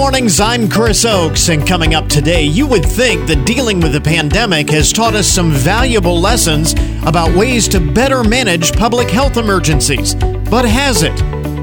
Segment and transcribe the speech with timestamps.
[0.00, 4.00] mornings, I'm Chris Oakes, and coming up today, you would think that dealing with the
[4.00, 6.72] pandemic has taught us some valuable lessons
[7.04, 10.14] about ways to better manage public health emergencies.
[10.14, 11.12] But has it?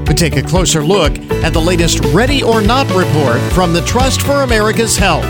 [0.06, 4.22] We take a closer look at the latest Ready or Not report from the Trust
[4.22, 5.26] for America's Health.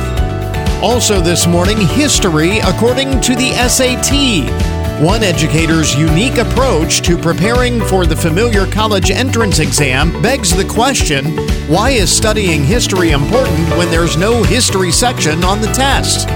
[0.82, 4.67] Also, this morning, history according to the SAT.
[5.00, 11.36] One educator's unique approach to preparing for the familiar college entrance exam begs the question
[11.68, 16.28] why is studying history important when there's no history section on the test?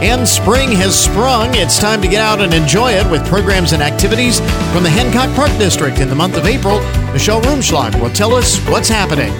[0.00, 1.56] And spring has sprung.
[1.56, 4.38] It's time to get out and enjoy it with programs and activities
[4.72, 6.78] from the Hancock Park District in the month of April.
[7.12, 9.36] Michelle Rumschlag will tell us what's happening.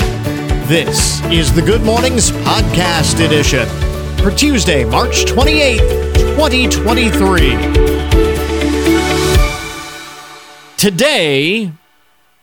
[0.66, 3.68] This is the Good Mornings Podcast Edition
[4.18, 7.93] for Tuesday, March 28th, 2023.
[10.84, 11.72] Today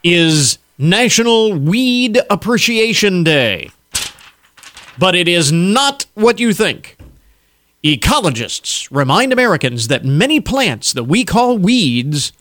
[0.02, 3.70] is National Weed Appreciation Day.
[4.98, 6.96] But it is not what you think.
[7.84, 12.32] Ecologists remind Americans that many plants that we call weeds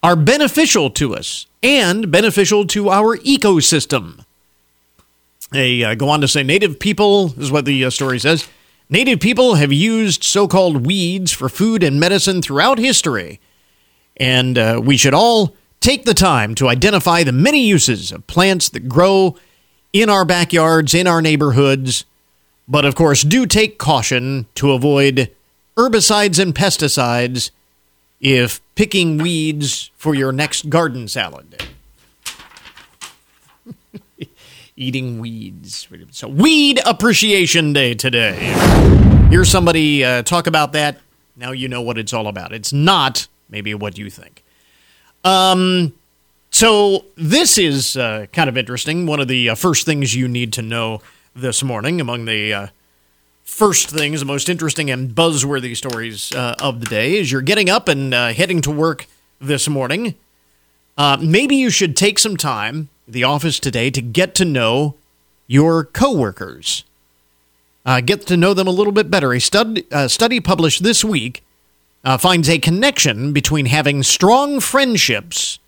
[0.00, 4.24] are beneficial to us and beneficial to our ecosystem.
[5.50, 8.46] They uh, go on to say native people, is what the uh, story says.
[8.88, 13.40] Native people have used so called weeds for food and medicine throughout history
[14.18, 18.68] and uh, we should all take the time to identify the many uses of plants
[18.70, 19.36] that grow
[19.92, 22.04] in our backyards, in our neighborhoods.
[22.66, 25.30] But of course, do take caution to avoid
[25.76, 27.50] herbicides and pesticides
[28.20, 31.62] if picking weeds for your next garden salad.
[34.76, 35.88] Eating weeds.
[36.10, 38.36] So, Weed Appreciation Day today.
[39.30, 40.98] Hear somebody uh, talk about that.
[41.36, 42.52] Now you know what it's all about.
[42.52, 44.44] It's not maybe what you think.
[45.24, 45.94] Um,
[46.50, 49.06] so this is uh, kind of interesting.
[49.06, 51.02] One of the uh, first things you need to know
[51.34, 52.66] this morning, among the uh,
[53.44, 57.68] first things, the most interesting and buzzworthy stories uh, of the day, is you're getting
[57.68, 59.06] up and uh, heading to work
[59.40, 60.14] this morning.
[60.96, 64.96] Uh, maybe you should take some time the office today to get to know
[65.46, 66.84] your coworkers.
[68.04, 69.32] Get to know them a little bit better.
[69.32, 71.42] A stud, study published this week
[72.08, 75.58] uh, finds a connection between having strong friendships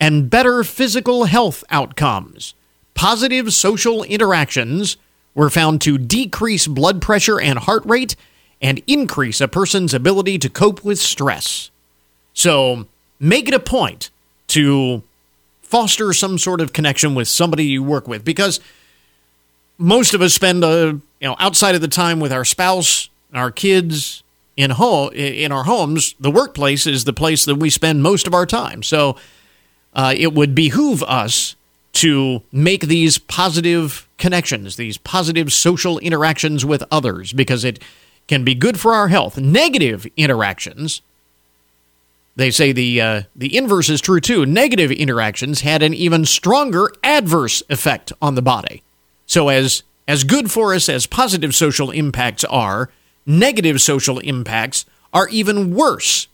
[0.00, 2.54] and better physical health outcomes.
[2.94, 4.96] Positive social interactions
[5.34, 8.16] were found to decrease blood pressure and heart rate
[8.62, 11.70] and increase a person's ability to cope with stress.
[12.32, 12.86] So,
[13.20, 14.08] make it a point
[14.46, 15.02] to
[15.60, 18.60] foster some sort of connection with somebody you work with because
[19.76, 20.86] most of us spend a, uh,
[21.20, 24.21] you know outside of the time with our spouse, our kids,
[24.56, 28.34] in home in our homes, the workplace is the place that we spend most of
[28.34, 28.82] our time.
[28.82, 29.16] So
[29.94, 31.56] uh, it would behoove us
[31.94, 37.82] to make these positive connections, these positive social interactions with others, because it
[38.28, 39.36] can be good for our health.
[39.36, 41.02] Negative interactions,
[42.36, 44.46] they say the uh, the inverse is true too.
[44.46, 48.82] Negative interactions had an even stronger adverse effect on the body.
[49.26, 52.90] So as as good for us as positive social impacts are,
[53.26, 56.28] negative social impacts are even worse.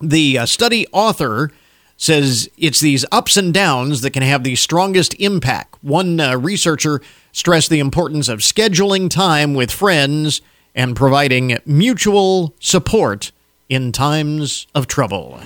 [0.00, 1.52] The uh, study author
[1.96, 5.76] says it's these ups and downs that can have the strongest impact.
[5.82, 10.40] One uh, researcher stressed the importance of scheduling time with friends
[10.74, 13.30] and providing mutual support
[13.68, 15.40] in times of trouble.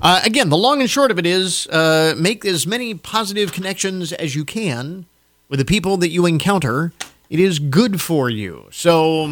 [0.00, 4.12] Uh, again, the long and short of it is uh, make as many positive connections
[4.12, 5.06] as you can
[5.48, 6.92] with the people that you encounter
[7.30, 8.66] it is good for you.
[8.70, 9.26] So,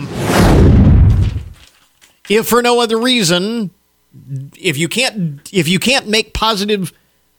[2.28, 3.70] if for no other reason,
[4.58, 6.92] if you can't if you can't make positive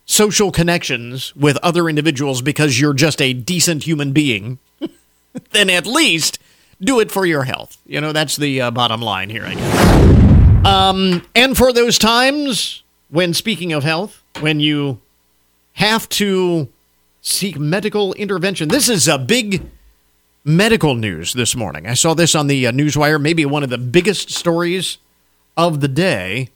[0.06, 4.58] social connections with other individuals because you're just a decent human being,
[5.52, 6.40] then at least
[6.82, 7.78] do it for your health.
[7.86, 10.66] You know, that's the uh, bottom line here, I guess.
[10.66, 15.00] Um, and for those times when, speaking of health, when you
[15.74, 16.68] have to
[17.22, 19.64] seek medical intervention, this is a big
[20.48, 21.86] medical news this morning.
[21.86, 24.98] I saw this on the uh, Newswire, maybe one of the biggest stories
[25.58, 26.50] of the day.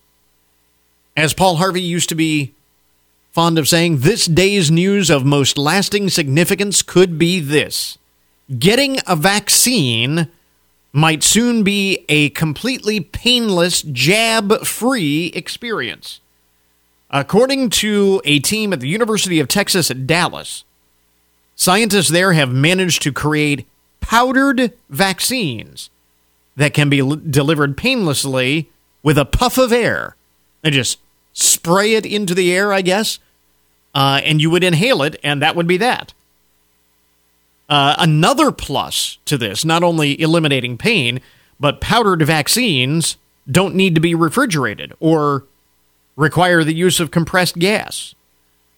[1.17, 2.53] As Paul Harvey used to be
[3.33, 7.97] fond of saying, this day's news of most lasting significance could be this
[8.57, 10.29] getting a vaccine
[10.93, 16.19] might soon be a completely painless, jab free experience.
[17.09, 20.63] According to a team at the University of Texas at Dallas,
[21.55, 23.65] scientists there have managed to create
[24.01, 25.89] powdered vaccines
[26.55, 28.69] that can be l- delivered painlessly
[29.01, 30.15] with a puff of air.
[30.61, 30.99] They just
[31.33, 33.19] spray it into the air, I guess,
[33.95, 36.13] uh, and you would inhale it, and that would be that.
[37.69, 41.21] Uh, another plus to this, not only eliminating pain,
[41.59, 43.15] but powdered vaccines
[43.49, 45.45] don't need to be refrigerated or
[46.15, 48.13] require the use of compressed gas.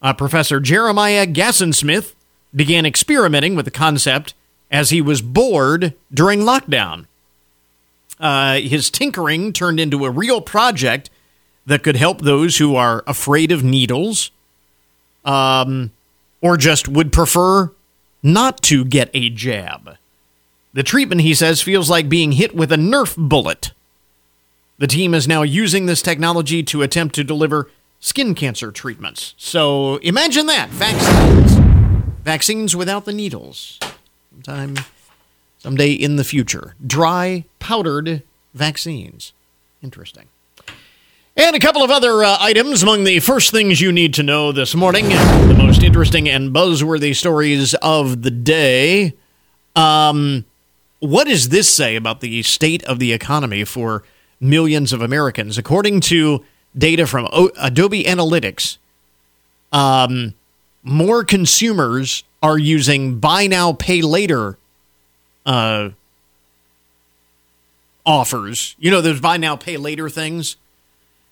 [0.01, 2.13] Uh, Professor Jeremiah Gassensmith
[2.55, 4.35] began experimenting with the concept
[4.73, 7.05] as he was bored during lockdown.
[8.19, 11.11] Uh, his tinkering turned into a real project
[11.65, 14.31] that could help those who are afraid of needles
[15.23, 15.91] um,
[16.41, 17.71] or just would prefer
[18.23, 19.95] not to get a jab.
[20.73, 23.71] The treatment, he says, feels like being hit with a Nerf bullet.
[24.79, 29.35] The team is now using this technology to attempt to deliver skin cancer treatments.
[29.37, 31.53] So imagine that vaccines.
[32.23, 33.79] Vaccines without the needles.
[34.33, 34.75] Sometime,
[35.59, 36.75] someday in the future.
[36.85, 38.23] Dry, powdered
[38.55, 39.31] vaccines.
[39.83, 40.25] Interesting.
[41.37, 44.51] And a couple of other uh, items among the first things you need to know
[44.51, 45.09] this morning.
[45.09, 49.13] The most interesting and buzzworthy stories of the day.
[49.75, 50.45] Um,
[50.99, 54.03] what does this say about the state of the economy for
[54.39, 55.59] millions of Americans?
[55.59, 56.43] According to
[56.75, 58.77] data from o- Adobe Analytics,
[59.71, 60.33] um,
[60.83, 64.57] more consumers are using buy now, pay later
[65.45, 65.89] uh,
[68.05, 68.75] offers.
[68.79, 70.57] You know, those buy now, pay later things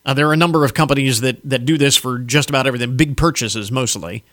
[0.06, 2.98] uh, there are a number of companies that, that do this for just about everything,
[2.98, 4.24] big purchases mostly.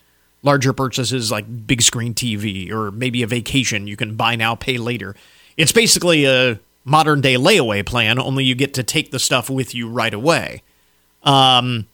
[0.42, 4.78] Larger purchases like big screen TV or maybe a vacation you can buy now, pay
[4.78, 5.14] later.
[5.56, 9.74] It's basically a modern day layaway plan, only you get to take the stuff with
[9.74, 10.62] you right away.
[11.24, 11.86] Um,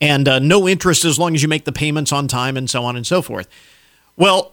[0.00, 2.84] and uh, no interest as long as you make the payments on time and so
[2.84, 3.48] on and so forth.
[4.16, 4.52] Well,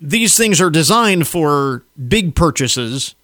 [0.00, 3.14] these things are designed for big purchases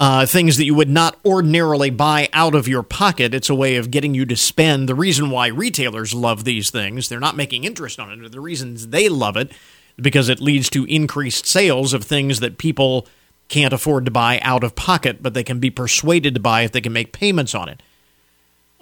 [0.00, 3.32] uh, things that you would not ordinarily buy out of your pocket.
[3.32, 4.88] It's a way of getting you to spend.
[4.88, 8.32] The reason why retailers love these things, they're not making interest on it.
[8.32, 9.52] The reasons they love it
[9.96, 13.06] because it leads to increased sales of things that people
[13.48, 16.72] can't afford to buy out of pocket, but they can be persuaded to buy if
[16.72, 17.80] they can make payments on it.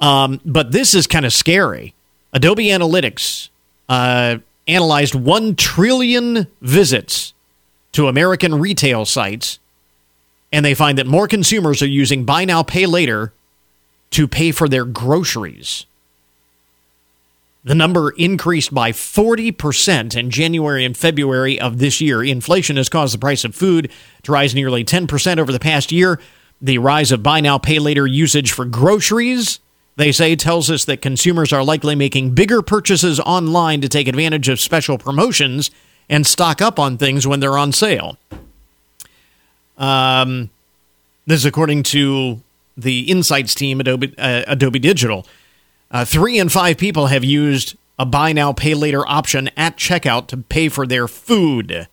[0.02, 1.94] Um, but this is kind of scary.
[2.34, 3.48] Adobe Analytics
[3.88, 4.38] uh,
[4.68, 7.32] analyzed 1 trillion visits
[7.92, 9.58] to American retail sites
[10.52, 13.32] and they find that more consumers are using buy now, pay later
[14.10, 15.86] to pay for their groceries.
[17.64, 22.22] The number increased by 40% in January and February of this year.
[22.22, 23.90] Inflation has caused the price of food
[24.24, 26.20] to rise nearly 10% over the past year.
[26.60, 29.60] The rise of buy now, pay later usage for groceries,
[29.96, 34.48] they say, tells us that consumers are likely making bigger purchases online to take advantage
[34.48, 35.70] of special promotions
[36.08, 38.16] and stock up on things when they're on sale.
[39.76, 40.50] Um,
[41.26, 42.40] this is according to
[42.76, 45.26] the insights team at Adobe, uh, Adobe Digital.
[45.90, 50.26] Uh, three in five people have used a buy now, pay later option at checkout
[50.28, 51.86] to pay for their food.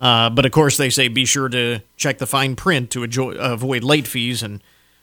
[0.00, 3.30] Uh, but of course, they say be sure to check the fine print to enjoy,
[3.32, 4.60] avoid late fees and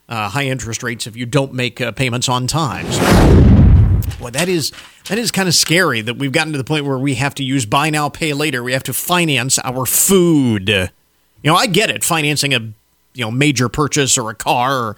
[0.08, 2.92] uh, high interest rates if you don't make uh, payments on time.
[2.92, 4.72] So, boy, that is
[5.10, 7.44] that is kind of scary that we've gotten to the point where we have to
[7.44, 8.64] use buy now, pay later.
[8.64, 10.70] We have to finance our food.
[10.70, 14.96] You know, I get it, financing a you know major purchase or a car or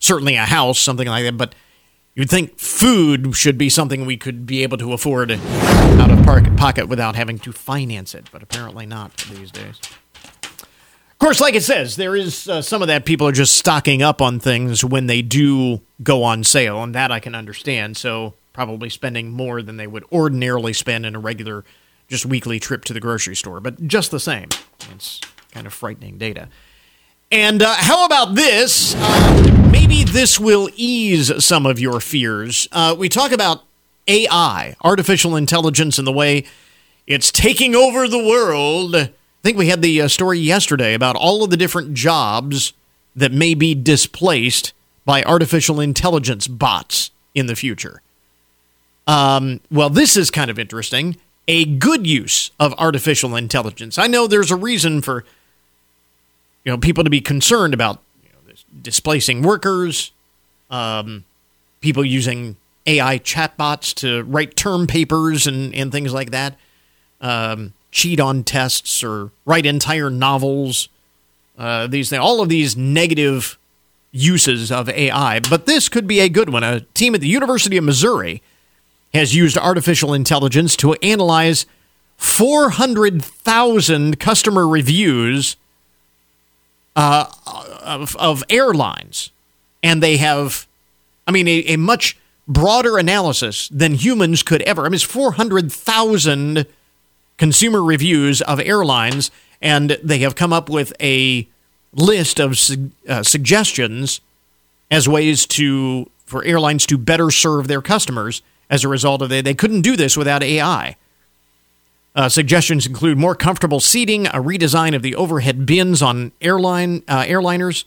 [0.00, 1.54] certainly a house, something like that, but
[2.14, 6.88] you'd think food should be something we could be able to afford out of pocket
[6.88, 9.80] without having to finance it, but apparently not these days.
[11.18, 14.02] Of course, like it says, there is uh, some of that people are just stocking
[14.02, 17.96] up on things when they do go on sale, and that I can understand.
[17.96, 21.64] So, probably spending more than they would ordinarily spend in a regular,
[22.06, 23.58] just weekly trip to the grocery store.
[23.58, 24.48] But just the same,
[24.94, 25.20] it's
[25.50, 26.50] kind of frightening data.
[27.32, 28.94] And uh, how about this?
[28.96, 32.68] Uh, maybe this will ease some of your fears.
[32.70, 33.64] Uh, we talk about
[34.06, 36.44] AI, artificial intelligence, and the way
[37.08, 39.10] it's taking over the world.
[39.40, 42.72] I think we had the uh, story yesterday about all of the different jobs
[43.14, 44.72] that may be displaced
[45.04, 48.02] by artificial intelligence bots in the future.
[49.06, 51.16] Um, well, this is kind of interesting.
[51.46, 53.96] A good use of artificial intelligence.
[53.96, 55.24] I know there's a reason for
[56.64, 60.12] you know people to be concerned about you know, displacing workers,
[60.70, 61.24] um,
[61.80, 66.56] people using AI chatbots to write term papers and, and things like that,
[67.20, 70.88] um, cheat on tests or write entire novels.
[71.56, 73.58] Uh, these all of these negative
[74.12, 76.64] uses of AI, but this could be a good one.
[76.64, 78.42] A team at the University of Missouri
[79.12, 81.66] has used artificial intelligence to analyze
[82.16, 85.56] 400,000 customer reviews
[86.96, 87.26] uh,
[87.82, 89.30] of, of airlines,
[89.82, 90.66] and they have,
[91.26, 92.16] I mean, a, a much
[92.48, 94.82] broader analysis than humans could ever.
[94.82, 96.66] I mean, it's 400,000
[97.38, 99.30] consumer reviews of airlines,
[99.62, 101.48] and they have come up with a
[101.92, 102.58] list of
[103.08, 104.20] uh, suggestions
[104.90, 109.46] as ways to for airlines to better serve their customers as a result of it.
[109.46, 110.96] They couldn't do this without AI.
[112.14, 117.22] Uh, suggestions include more comfortable seating, a redesign of the overhead bins on airline uh,
[117.22, 117.84] airliners,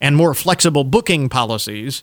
[0.00, 2.02] and more flexible booking policies.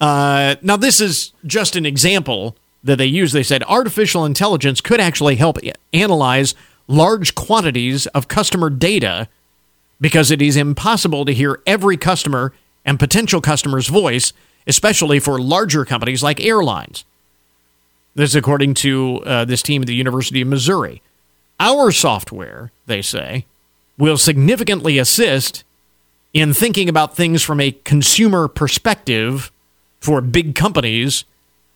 [0.00, 3.32] Uh, now, this is just an example that they use.
[3.32, 5.58] They said artificial intelligence could actually help
[5.92, 6.54] analyze
[6.88, 9.28] large quantities of customer data
[10.00, 12.52] because it is impossible to hear every customer
[12.84, 14.32] and potential customer's voice,
[14.66, 17.04] especially for larger companies like airlines.
[18.14, 21.00] This is according to uh, this team at the University of Missouri.
[21.60, 23.46] Our software, they say,
[23.96, 25.64] will significantly assist
[26.34, 29.52] in thinking about things from a consumer perspective
[30.00, 31.24] for big companies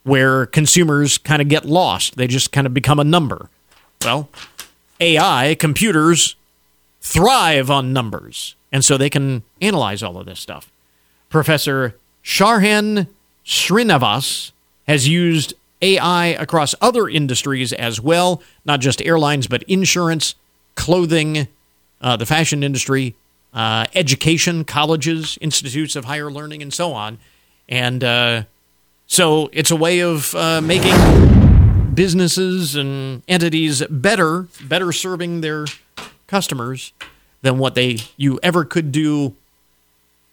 [0.07, 2.17] where consumers kind of get lost.
[2.17, 3.51] They just kind of become a number.
[4.05, 4.29] Well,
[5.01, 6.37] AI, computers,
[7.01, 10.71] thrive on numbers, and so they can analyze all of this stuff.
[11.29, 13.09] Professor Sharan
[13.45, 14.53] Srinivas
[14.87, 20.37] has used AI across other industries as well, not just airlines, but insurance,
[20.77, 21.49] clothing,
[22.01, 23.17] uh, the fashion industry,
[23.53, 27.19] uh, education, colleges, institutes of higher learning, and so on.
[27.69, 28.45] And uh,
[29.07, 30.95] so it's a way of uh, making
[31.95, 35.67] businesses and entities better, better serving their
[36.27, 36.93] customers
[37.43, 39.35] than what they you ever could do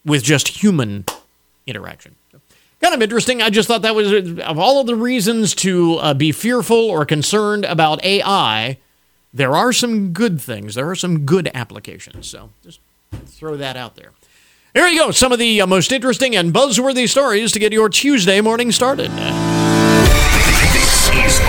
[0.06, 1.06] with just human
[1.66, 2.16] interaction.
[2.82, 3.42] Kind of interesting.
[3.42, 7.06] I just thought that was of all of the reasons to uh, be fearful or
[7.06, 8.78] concerned about AI.
[9.34, 10.76] There are some good things.
[10.76, 12.28] There are some good applications.
[12.28, 12.80] So just
[13.28, 14.12] throw that out there.
[14.74, 15.12] Here you go.
[15.12, 19.12] Some of the uh, most interesting and buzzworthy stories to get your Tuesday morning started.
[20.74, 21.40] This is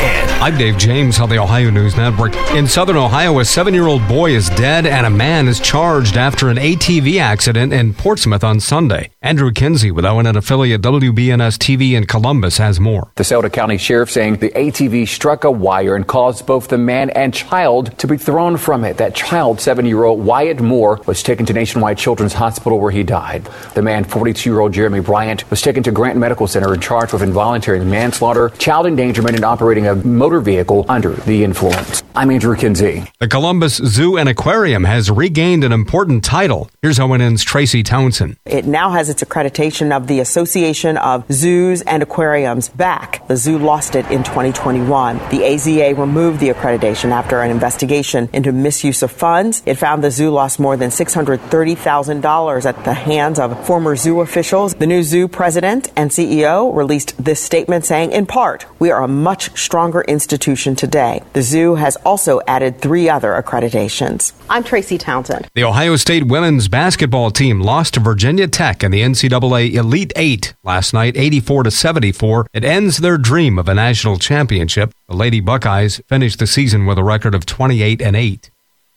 [0.00, 0.40] ONN.
[0.40, 2.34] I'm Dave James on the Ohio News Network.
[2.52, 6.16] In southern Ohio, a seven year old boy is dead and a man is charged
[6.16, 9.10] after an ATV accident in Portsmouth on Sunday.
[9.20, 13.12] Andrew Kinsey with ONN affiliate WBNS TV in Columbus has more.
[13.16, 17.10] The Scioto County Sheriff saying the ATV struck a wire and caused both the man
[17.10, 18.96] and child to be thrown from it.
[18.96, 23.02] That child, seven year old Wyatt Moore, was taken to Nationwide Children's Hospital where he
[23.02, 23.46] died.
[23.74, 27.12] The man, 42 year old Jeremy Bryant, was taken to Grant Medical Center and charged
[27.12, 32.02] with involuntary manslaughter, child endangerment, and operating a motor vehicle under the influence.
[32.14, 33.04] I'm Andrew Kinsey.
[33.18, 36.70] The Columbus Zoo and Aquarium has regained an important title.
[36.80, 38.36] Here's ONN's Tracy Townsend.
[38.46, 43.26] It now has its accreditation of the Association of Zoos and Aquariums back.
[43.26, 45.18] The zoo lost it in 2021.
[45.30, 49.62] The AZA removed the accreditation after an investigation into misuse of funds.
[49.66, 54.74] It found the zoo lost more than $630,000 at the hands of former zoo officials.
[54.74, 59.08] The new zoo president and CEO released this statement saying, in part, we are a
[59.08, 61.22] much stronger institution today.
[61.32, 64.32] The zoo has also added three other accreditations.
[64.48, 65.48] I'm Tracy Townsend.
[65.54, 70.54] The Ohio State women's basketball team lost to Virginia Tech in the NCAA Elite Eight
[70.62, 72.46] last night, 84 to 74.
[72.52, 74.92] It ends their dream of a national championship.
[75.08, 78.50] The Lady Buckeyes finished the season with a record of 28 and 8.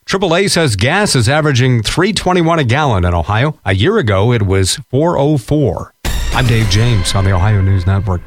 [0.06, 3.58] AAA says gas is averaging 321 a gallon in Ohio.
[3.64, 5.94] A year ago, it was 404.
[6.34, 8.22] I'm Dave James on the Ohio News Network.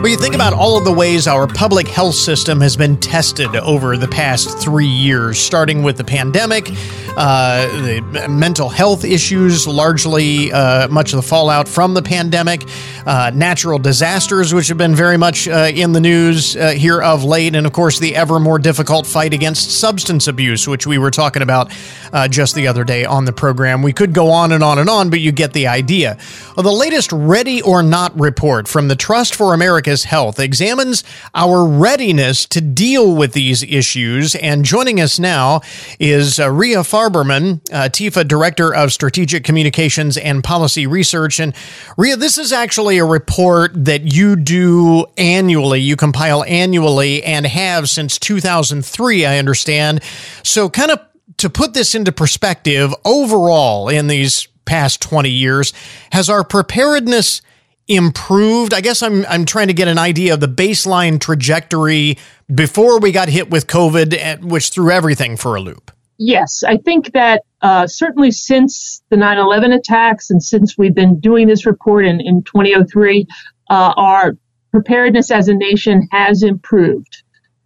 [0.00, 3.54] Well, you think about all of the ways our public health system has been tested
[3.54, 6.70] over the past three years, starting with the pandemic,
[7.18, 12.64] uh, the mental health issues, largely uh, much of the fallout from the pandemic,
[13.04, 17.22] uh, natural disasters, which have been very much uh, in the news uh, here of
[17.22, 21.10] late, and of course, the ever more difficult fight against substance abuse, which we were
[21.10, 21.70] talking about
[22.14, 23.82] uh, just the other day on the program.
[23.82, 26.16] We could go on and on and on, but you get the idea.
[26.56, 29.52] Well, the latest Ready or Not report from the Trust for
[29.90, 31.02] America's Health examines
[31.34, 34.36] our readiness to deal with these issues.
[34.36, 35.62] And joining us now
[35.98, 41.40] is uh, Rhea Farberman, uh, TFAH Director of Strategic Communications and Policy Research.
[41.40, 41.54] And
[41.96, 47.88] Rhea, this is actually a report that you do annually, you compile annually, and have
[47.88, 50.04] since 2003, I understand.
[50.44, 51.00] So, kind of
[51.38, 55.72] to put this into perspective, overall, in these past 20 years,
[56.12, 57.42] has our preparedness
[57.90, 58.72] improved?
[58.72, 62.16] I guess I'm I'm trying to get an idea of the baseline trajectory
[62.52, 65.90] before we got hit with COVID, which threw everything for a loop.
[66.22, 71.18] Yes, I think that uh, certainly since the 9 11 attacks and since we've been
[71.18, 73.26] doing this report in, in 2003,
[73.70, 74.36] uh, our
[74.70, 77.22] preparedness as a nation has improved.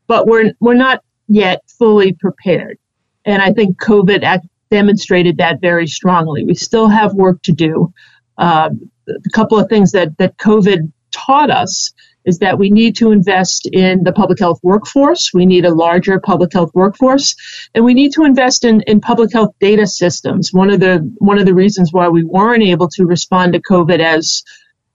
[0.06, 2.78] But we're, we're not yet fully prepared.
[3.24, 4.40] And I think COVID
[4.70, 6.44] demonstrated that very strongly.
[6.44, 7.92] We still have work to do.
[8.38, 11.92] Um, a couple of things that, that COVID taught us
[12.24, 15.32] is that we need to invest in the public health workforce.
[15.34, 17.34] We need a larger public health workforce,
[17.74, 20.52] and we need to invest in, in public health data systems.
[20.52, 24.00] One of the one of the reasons why we weren't able to respond to COVID
[24.00, 24.42] as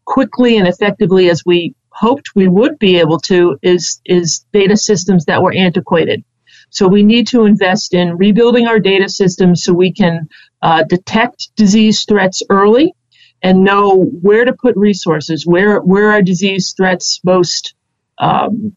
[0.05, 5.25] quickly and effectively as we hoped we would be able to is is data systems
[5.25, 6.23] that were antiquated.
[6.71, 10.29] So we need to invest in rebuilding our data systems so we can
[10.61, 12.93] uh, detect disease threats early
[13.41, 17.73] and know where to put resources, where where are disease threats most
[18.17, 18.75] um,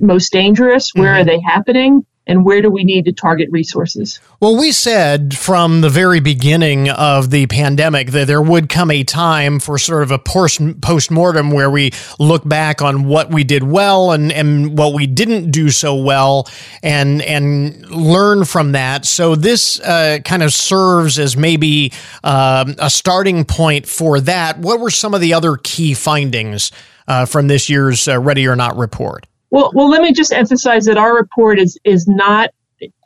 [0.00, 1.20] most dangerous, where mm-hmm.
[1.20, 4.20] are they happening, and where do we need to target resources?
[4.40, 9.04] Well, we said from the very beginning of the pandemic that there would come a
[9.04, 13.62] time for sort of a post mortem where we look back on what we did
[13.62, 16.48] well and, and what we didn't do so well
[16.82, 19.04] and and learn from that.
[19.04, 21.92] So this uh, kind of serves as maybe
[22.24, 24.58] um, a starting point for that.
[24.58, 26.72] What were some of the other key findings
[27.06, 29.26] uh, from this year's uh, Ready or Not report?
[29.50, 32.50] Well, well, let me just emphasize that our report is is not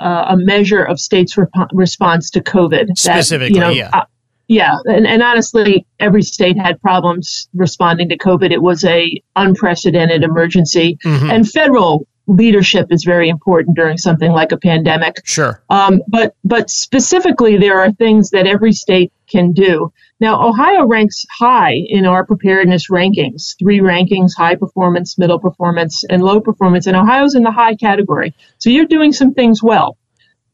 [0.00, 2.88] uh, a measure of states' rep- response to COVID.
[2.88, 3.90] That, Specifically, you know, yeah.
[3.92, 4.04] Uh,
[4.49, 8.50] yeah, and, and honestly, every state had problems responding to COVID.
[8.50, 11.30] It was a unprecedented emergency, mm-hmm.
[11.30, 15.20] and federal leadership is very important during something like a pandemic.
[15.25, 15.62] Sure.
[15.70, 19.92] Um, but but specifically, there are things that every state can do.
[20.20, 23.56] Now, Ohio ranks high in our preparedness rankings.
[23.58, 26.86] Three rankings: high performance, middle performance, and low performance.
[26.86, 28.34] And Ohio's in the high category.
[28.58, 29.96] So you're doing some things well.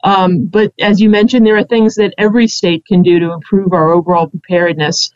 [0.05, 3.73] Um, but as you mentioned, there are things that every state can do to improve
[3.73, 5.11] our overall preparedness.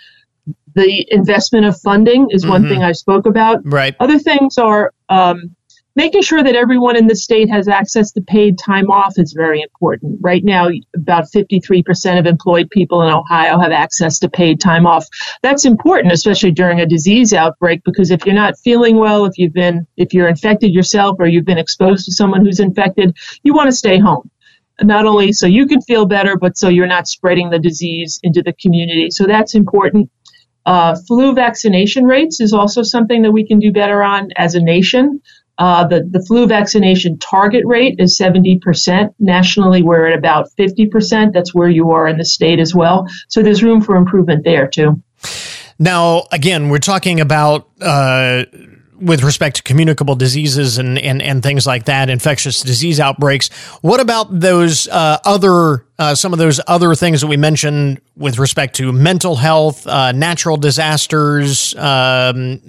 [0.74, 2.50] The investment of funding is mm-hmm.
[2.50, 3.60] one thing I spoke about.
[3.64, 3.94] Right.
[4.00, 5.54] Other things are um,
[5.96, 9.62] making sure that everyone in the state has access to paid time off is very
[9.62, 10.18] important.
[10.20, 15.06] Right now, about 53% of employed people in Ohio have access to paid time off.
[15.42, 19.52] That's important, especially during a disease outbreak, because if you're not feeling well, if you've
[19.52, 23.68] been, if you're infected yourself or you've been exposed to someone who's infected, you want
[23.68, 24.30] to stay home.
[24.82, 28.42] Not only so you can feel better, but so you're not spreading the disease into
[28.42, 29.10] the community.
[29.10, 30.10] So that's important.
[30.66, 34.60] Uh, flu vaccination rates is also something that we can do better on as a
[34.60, 35.20] nation.
[35.60, 39.14] Uh, the, the flu vaccination target rate is 70%.
[39.18, 41.34] Nationally, we're at about 50%.
[41.34, 43.06] That's where you are in the state as well.
[43.28, 45.02] So there's room for improvement there, too.
[45.78, 48.44] Now, again, we're talking about uh,
[49.00, 53.48] with respect to communicable diseases and, and, and things like that, infectious disease outbreaks.
[53.80, 58.38] What about those uh, other, uh, some of those other things that we mentioned with
[58.38, 62.60] respect to mental health, uh, natural disasters, um,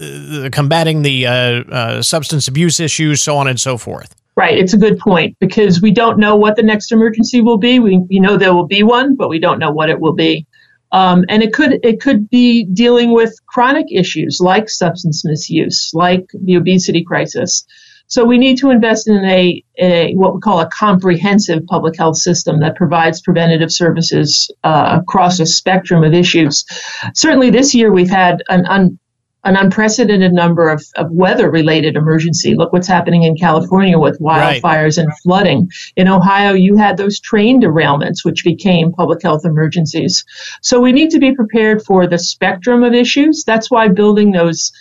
[0.52, 4.16] combating the uh, uh, substance abuse issues, so on and so forth?
[4.38, 7.80] Right, it's a good point because we don't know what the next emergency will be.
[7.80, 10.48] We, we know there will be one, but we don't know what it will be.
[10.92, 16.30] Um, and it could it could be dealing with chronic issues like substance misuse, like
[16.34, 17.66] the obesity crisis.
[18.08, 22.18] So we need to invest in a, a what we call a comprehensive public health
[22.18, 26.66] system that provides preventative services uh, across a spectrum of issues.
[27.14, 29.00] Certainly, this year we've had an un,
[29.44, 32.54] an unprecedented number of, of weather related emergency.
[32.56, 34.98] Look what's happening in California with wildfires right.
[34.98, 35.72] and flooding.
[35.96, 40.24] In Ohio, you had those train derailments, which became public health emergencies.
[40.62, 43.44] So we need to be prepared for the spectrum of issues.
[43.44, 44.72] That's why building those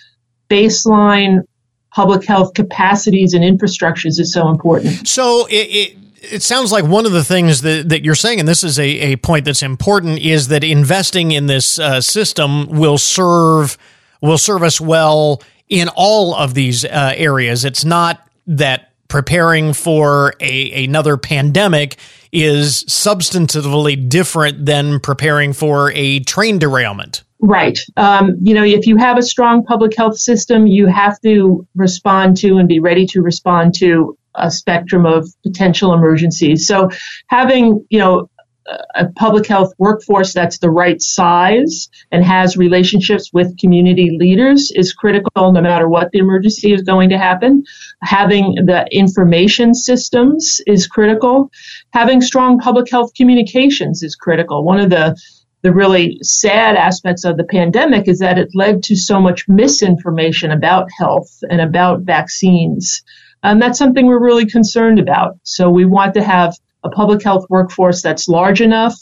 [0.51, 1.45] baseline
[1.91, 5.09] public health capacities and infrastructures is so important.
[5.09, 8.47] So it, it it sounds like one of the things that, that you're saying, and
[8.47, 12.99] this is a, a point that's important, is that investing in this uh, system will
[12.99, 13.79] serve
[14.21, 17.65] will serve us well in all of these uh, areas.
[17.65, 21.97] It's not that preparing for a another pandemic
[22.33, 27.25] is substantively different than preparing for a train derailment.
[27.41, 27.79] Right.
[27.97, 32.37] Um, you know, if you have a strong public health system, you have to respond
[32.39, 36.67] to and be ready to respond to a spectrum of potential emergencies.
[36.67, 36.91] So
[37.27, 38.31] having, you know,
[38.95, 44.93] a public health workforce that's the right size and has relationships with community leaders is
[44.93, 47.65] critical no matter what the emergency is going to happen.
[48.03, 51.51] Having the information systems is critical.
[51.93, 54.65] Having strong public health communications is critical.
[54.65, 55.17] One of the
[55.63, 60.51] the really sad aspects of the pandemic is that it led to so much misinformation
[60.51, 63.03] about health and about vaccines.
[63.43, 65.39] And that's something we're really concerned about.
[65.43, 68.95] So we want to have a public health workforce that's large enough,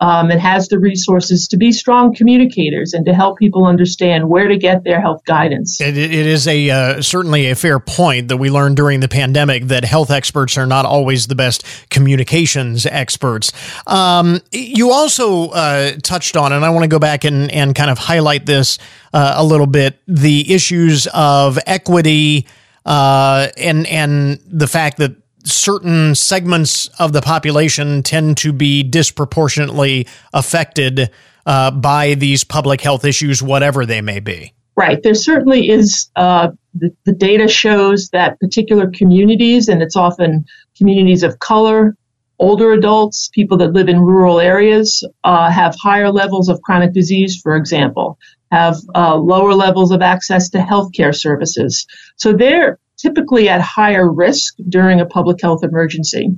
[0.00, 4.48] um, and has the resources to be strong communicators and to help people understand where
[4.48, 5.80] to get their health guidance.
[5.80, 9.64] it, it is a uh, certainly a fair point that we learned during the pandemic
[9.68, 13.52] that health experts are not always the best communications experts.
[13.86, 17.90] Um, you also uh, touched on, and I want to go back and, and kind
[17.90, 18.78] of highlight this
[19.12, 22.46] uh, a little bit: the issues of equity
[22.84, 30.06] uh, and and the fact that certain segments of the population tend to be disproportionately
[30.32, 31.10] affected
[31.46, 34.52] uh, by these public health issues, whatever they may be.
[34.76, 35.02] Right.
[35.02, 41.22] There certainly is, uh, the, the data shows that particular communities, and it's often communities
[41.22, 41.96] of color,
[42.40, 47.40] older adults, people that live in rural areas, uh, have higher levels of chronic disease,
[47.40, 48.18] for example,
[48.50, 51.86] have uh, lower levels of access to healthcare services.
[52.16, 56.30] So they're typically at higher risk during a public health emergency.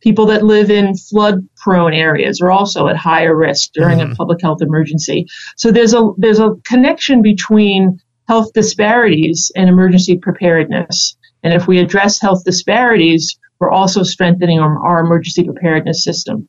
[0.00, 4.12] People that live in flood prone areas are also at higher risk during mm-hmm.
[4.12, 5.26] a public health emergency.
[5.56, 11.16] So there's a there's a connection between health disparities and emergency preparedness.
[11.42, 16.48] And if we address health disparities, we're also strengthening our, our, emergency preparedness system.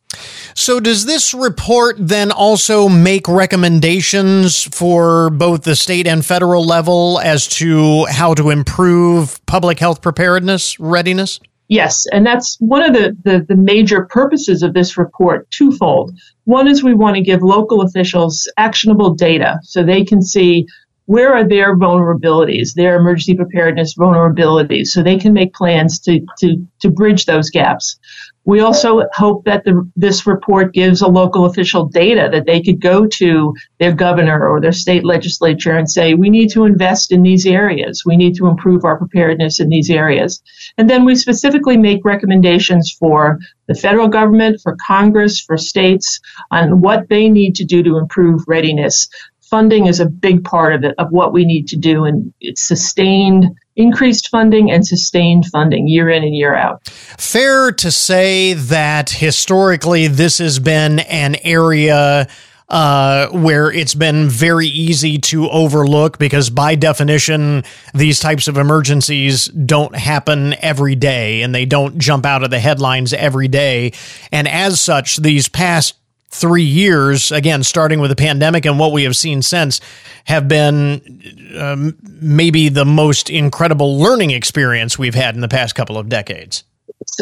[0.56, 7.20] So, does this report then also make recommendations for both the state and federal level
[7.20, 11.40] as to how to improve public health preparedness readiness?
[11.68, 16.20] Yes, and that's one of the, the, the, major purposes of this report, twofold.
[16.46, 20.68] One is we want to give local officials actionable data so they can see
[21.06, 26.66] where are their vulnerabilities, their emergency preparedness vulnerabilities, so they can make plans to, to,
[26.80, 27.98] to bridge those gaps.
[28.46, 32.82] We also hope that the, this report gives a local official data that they could
[32.82, 37.22] go to their governor or their state legislature and say, we need to invest in
[37.22, 38.04] these areas.
[38.06, 40.42] We need to improve our preparedness in these areas.
[40.78, 46.20] And then we specifically make recommendations for the federal government, for Congress, for states
[46.52, 49.08] on what they need to do to improve readiness
[49.54, 52.06] funding is a big part of it, of what we need to do.
[52.06, 56.88] And it's sustained, increased funding and sustained funding year in and year out.
[56.88, 62.28] Fair to say that historically this has been an area.
[62.70, 67.64] Uh, where it's been very easy to overlook because, by definition,
[67.94, 72.60] these types of emergencies don't happen every day and they don't jump out of the
[72.60, 73.92] headlines every day.
[74.32, 75.94] And as such, these past
[76.34, 79.80] three years, again, starting with the pandemic and what we have seen since,
[80.26, 81.22] have been
[81.58, 86.64] um, maybe the most incredible learning experience we've had in the past couple of decades.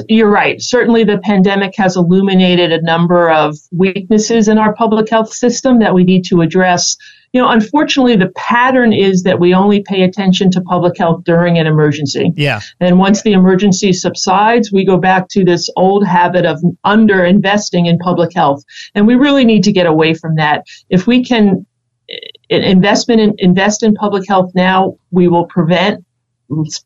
[0.08, 0.62] You're right.
[0.62, 5.93] Certainly, the pandemic has illuminated a number of weaknesses in our public health system that
[5.93, 6.97] we need to address
[7.34, 11.58] you know, unfortunately, the pattern is that we only pay attention to public health during
[11.58, 12.34] an emergency.
[12.36, 12.60] Yeah.
[12.82, 17.86] And once the emergency subsides, we go back to this old habit of under investing
[17.86, 18.65] in public health.
[18.96, 20.65] And we really need to get away from that.
[20.89, 21.65] If we can
[22.10, 22.17] eh,
[22.50, 26.04] investment in, invest in public health now, we will prevent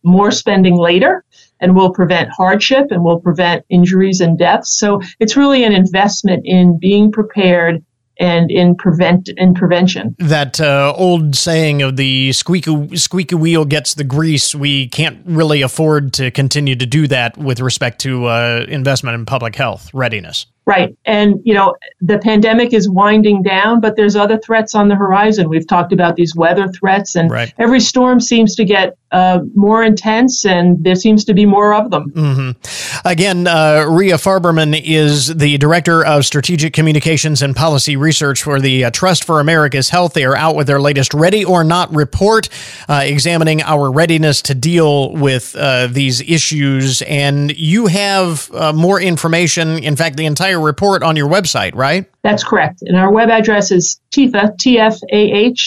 [0.04, 1.26] more spending later
[1.60, 4.78] and will prevent hardship and will prevent injuries and deaths.
[4.78, 7.84] So it's really an investment in being prepared
[8.20, 10.16] and in prevent in prevention.
[10.20, 14.56] That uh, old saying of the squeaky squeaky wheel gets the grease.
[14.56, 19.26] We can't really afford to continue to do that with respect to uh, investment in
[19.26, 20.46] public health readiness.
[20.68, 20.98] Right.
[21.06, 25.48] And, you know, the pandemic is winding down, but there's other threats on the horizon.
[25.48, 27.54] We've talked about these weather threats, and right.
[27.60, 31.90] every storm seems to get uh, more intense, and there seems to be more of
[31.90, 32.12] them.
[32.12, 33.08] Mm-hmm.
[33.08, 38.86] Again, uh, Rhea Farberman is the Director of Strategic Communications and Policy Research for the
[38.86, 40.14] uh, Trust for America's Health.
[40.14, 42.50] They are out with their latest Ready or Not report,
[42.90, 47.02] uh, examining our readiness to deal with uh, these issues.
[47.04, 52.06] And you have uh, more information, in fact, the entire report on your website, right?
[52.22, 52.82] That's correct.
[52.82, 54.02] And our web address is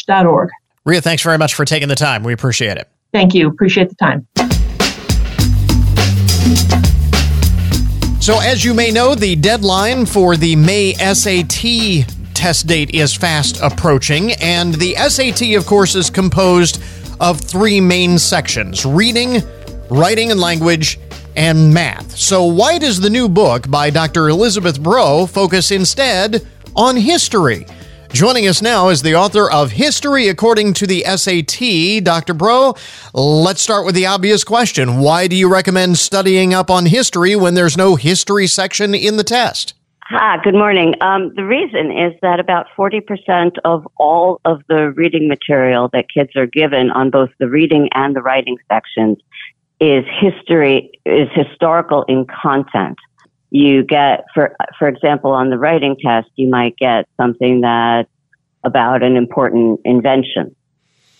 [0.06, 0.50] dot org.
[0.84, 2.22] Rhea, thanks very much for taking the time.
[2.24, 2.88] We appreciate it.
[3.12, 3.48] Thank you.
[3.48, 4.26] Appreciate the time.
[8.20, 13.58] So, as you may know, the deadline for the May SAT test date is fast
[13.62, 16.82] approaching, and the SAT, of course, is composed
[17.20, 19.42] of three main sections reading,
[19.88, 20.98] writing and language,
[21.36, 22.16] and math.
[22.16, 24.28] So, why does the new book by Dr.
[24.28, 27.66] Elizabeth Breaux focus instead on history?
[28.12, 32.32] Joining us now is the author of History According to the SAT, Dr.
[32.32, 32.74] Breaux.
[33.12, 37.54] Let's start with the obvious question Why do you recommend studying up on history when
[37.54, 39.74] there's no history section in the test?
[40.04, 40.94] Hi, good morning.
[41.02, 46.30] Um, the reason is that about 40% of all of the reading material that kids
[46.34, 49.18] are given on both the reading and the writing sections
[49.80, 52.96] is history, is historical in content.
[53.50, 58.08] You get, for for example, on the writing test, you might get something that
[58.64, 60.54] about an important invention,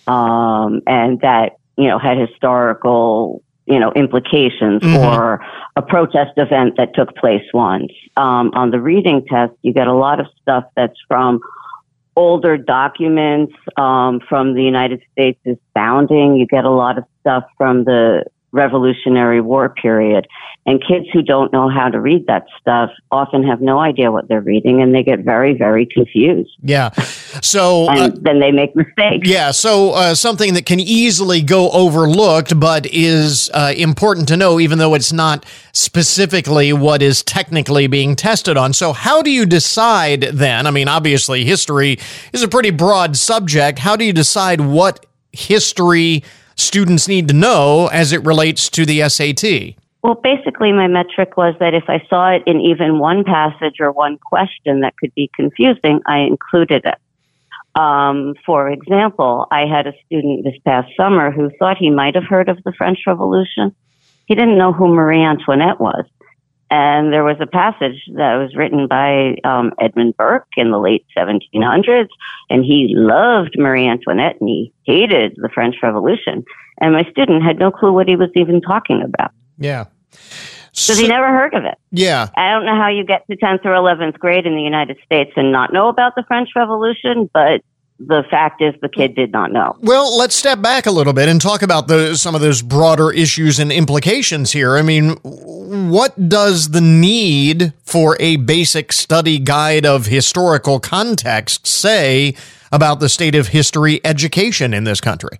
[0.07, 5.03] um, and that you know had historical you know implications Mhm.
[5.03, 5.41] or
[5.75, 7.91] a protest event that took place once.
[8.17, 11.39] Um, on the reading test, you get a lot of stuff that's from
[12.15, 16.35] older documents um, from the United States' founding.
[16.35, 20.27] You get a lot of stuff from the Revolutionary War period.
[20.65, 24.27] And kids who don't know how to read that stuff often have no idea what
[24.27, 26.51] they're reading and they get very, very confused.
[26.61, 26.91] Yeah.
[27.41, 29.27] So, uh, then they make mistakes.
[29.27, 29.51] yeah.
[29.51, 34.77] So, uh, something that can easily go overlooked, but is uh, important to know, even
[34.77, 38.73] though it's not specifically what is technically being tested on.
[38.73, 40.67] So, how do you decide then?
[40.67, 41.97] I mean, obviously, history
[42.33, 43.79] is a pretty broad subject.
[43.79, 46.23] How do you decide what history
[46.59, 49.75] students need to know as it relates to the SAT?
[50.01, 53.91] Well, basically, my metric was that if I saw it in even one passage or
[53.91, 56.97] one question that could be confusing, I included it.
[57.79, 62.23] Um, for example, I had a student this past summer who thought he might have
[62.23, 63.75] heard of the French Revolution.
[64.25, 66.05] He didn't know who Marie Antoinette was.
[66.71, 71.05] And there was a passage that was written by um, Edmund Burke in the late
[71.17, 72.09] 1700s,
[72.49, 76.45] and he loved Marie Antoinette and he hated the French Revolution.
[76.79, 79.85] And my student had no clue what he was even talking about Yeah.
[80.11, 81.77] because he never heard of it.
[81.91, 82.27] yeah.
[82.37, 85.31] I don't know how you get to 10th or 11th grade in the United States
[85.35, 87.61] and not know about the French Revolution, but
[87.99, 89.75] the fact is the kid did not know.
[89.81, 93.11] Well, let's step back a little bit and talk about the, some of those broader
[93.11, 94.77] issues and implications here.
[94.77, 102.35] I mean, what does the need for a basic study guide of historical context say
[102.71, 105.39] about the state of history education in this country?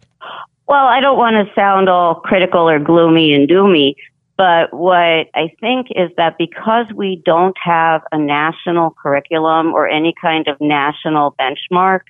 [0.67, 3.95] Well, I don't want to sound all critical or gloomy and doomy,
[4.37, 10.13] but what I think is that because we don't have a national curriculum or any
[10.21, 12.01] kind of national benchmark,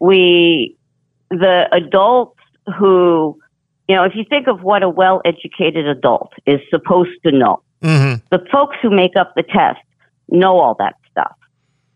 [0.00, 0.76] we,
[1.30, 2.40] the adults
[2.78, 3.38] who,
[3.88, 7.62] you know, if you think of what a well educated adult is supposed to know,
[7.82, 8.26] Mm-hmm.
[8.30, 9.78] the folks who make up the test
[10.28, 11.36] know all that stuff.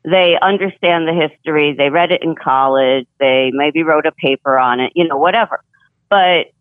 [0.05, 1.75] They understand the history.
[1.77, 3.07] They read it in college.
[3.19, 5.63] They maybe wrote a paper on it, you know, whatever.
[6.09, 6.53] But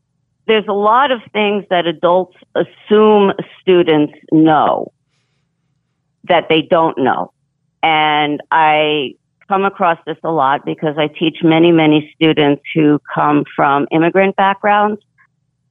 [0.47, 4.91] there's a lot of things that adults assume students know
[6.23, 7.31] that they don't know.
[7.83, 9.15] And I
[9.51, 14.37] come across this a lot because I teach many, many students who come from immigrant
[14.37, 15.01] backgrounds.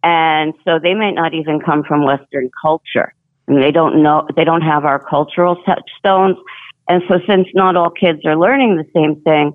[0.02, 3.14] And so they might not even come from Western culture
[3.48, 6.36] and they don't know, they don't have our cultural touchstones.
[6.90, 9.54] And so since not all kids are learning the same thing,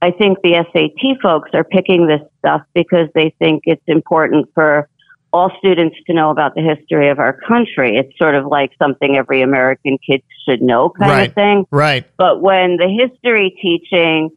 [0.00, 4.88] I think the SAT folks are picking this stuff because they think it's important for
[5.32, 7.96] all students to know about the history of our country.
[7.96, 11.28] It's sort of like something every American kid should know kind Right.
[11.28, 11.66] of thing.
[11.70, 12.04] Right.
[12.16, 14.30] But when the history teaching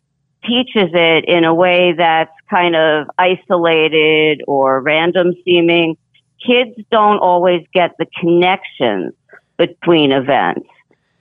[0.45, 5.97] teaches it in a way that's kind of isolated or random seeming,
[6.45, 9.13] kids don't always get the connections
[9.57, 10.67] between events.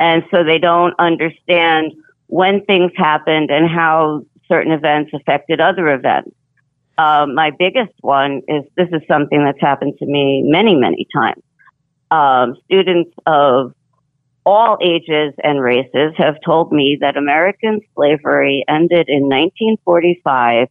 [0.00, 1.92] And so they don't understand
[2.28, 6.30] when things happened and how certain events affected other events.
[6.98, 11.42] Um, my biggest one is this is something that's happened to me many, many times.
[12.10, 13.72] Um, students of
[14.44, 20.68] all ages and races have told me that American slavery ended in 1945,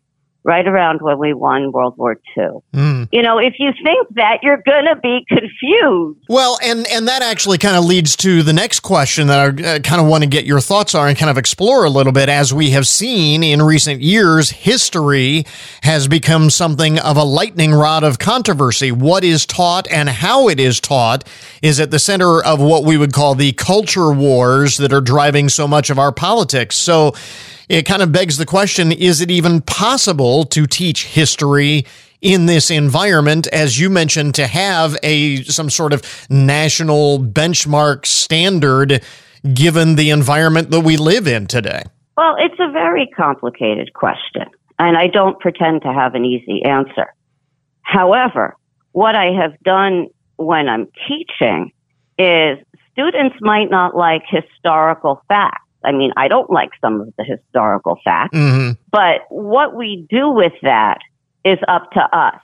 [0.48, 2.48] right around when we won World War II.
[2.74, 3.10] Mm.
[3.12, 6.20] You know, if you think that, you're going to be confused.
[6.30, 9.80] Well, and and that actually kind of leads to the next question that I uh,
[9.80, 12.30] kind of want to get your thoughts on and kind of explore a little bit.
[12.30, 15.46] As we have seen in recent years, history
[15.84, 18.92] has become something of a lightning rod of controversy.
[18.92, 21.28] What is taught and how it is taught
[21.62, 25.50] is at the center of what we would call the culture wars that are driving
[25.50, 26.78] so much of our politics.
[26.78, 27.14] So.
[27.70, 31.86] It kind of begs the question is it even possible to teach history
[32.22, 39.04] in this environment as you mentioned to have a some sort of national benchmark standard
[39.54, 41.84] given the environment that we live in today
[42.16, 44.46] Well, it's a very complicated question,
[44.80, 47.14] and I don't pretend to have an easy answer.
[47.84, 48.56] However,
[48.94, 51.72] what I have done when I'm teaching
[52.18, 52.58] is
[52.92, 55.67] students might not like historical facts.
[55.88, 60.30] I mean, I don't like some of the historical facts, hmm but what we do
[60.30, 61.00] with that
[61.46, 62.42] is up to us.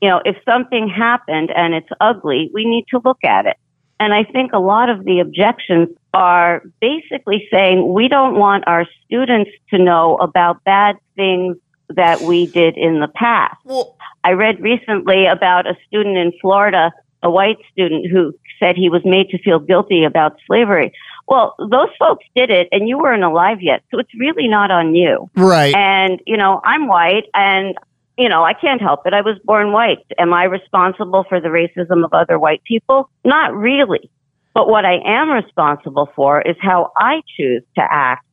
[0.00, 3.56] You know, if something happened and it's ugly, we need to look at it.
[3.98, 8.86] And I think a lot of the objections are basically saying we don't want our
[9.04, 11.56] students to know about bad things
[11.88, 13.56] that we did in the past.
[13.64, 18.88] well I read recently about a student in Florida a white student who said he
[18.88, 20.92] was made to feel guilty about slavery.
[21.28, 23.82] Well, those folks did it and you weren't alive yet.
[23.90, 25.30] So it's really not on you.
[25.36, 25.74] Right.
[25.74, 27.76] And, you know, I'm white and,
[28.18, 29.14] you know, I can't help it.
[29.14, 30.04] I was born white.
[30.18, 33.08] Am I responsible for the racism of other white people?
[33.24, 34.10] Not really.
[34.54, 38.26] But what I am responsible for is how I choose to act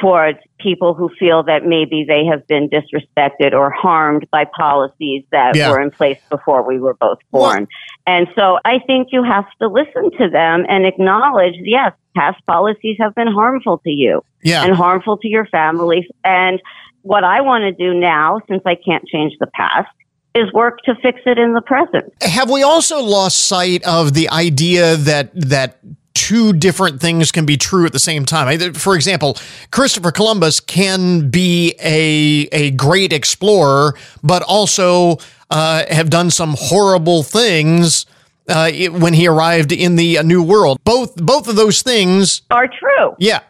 [0.00, 5.54] towards people who feel that maybe they have been disrespected or harmed by policies that
[5.56, 5.70] Yeah.
[5.70, 7.68] were in place before we were both born.
[8.06, 12.96] And so I think you have to listen to them and acknowledge, yes, past policies
[13.00, 14.64] have been harmful to you Yeah.
[14.64, 16.08] and harmful to your family.
[16.24, 16.60] And
[17.02, 19.88] what I want to do now, since I can't change the past,
[20.34, 22.12] is work to fix it in the present.
[22.22, 25.78] Have we also lost sight of the idea that that
[26.14, 28.74] two different things can be true at the same time?
[28.74, 29.36] For example,
[29.72, 35.16] Christopher Columbus can be a a great explorer, but also
[35.50, 38.06] uh, have done some horrible things
[38.48, 40.78] uh, it- when he arrived in the uh, New World.
[40.84, 43.14] Both both of those things, Are true.
[43.18, 43.40] yeah,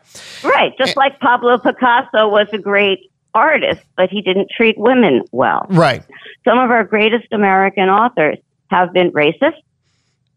[0.42, 0.72] Right.
[0.78, 5.66] Just like Pablo Picasso was a great artist, but he didn't treat women well.
[5.70, 6.02] right,
[6.44, 8.38] Some of our greatest American authors
[8.70, 9.60] have been racist,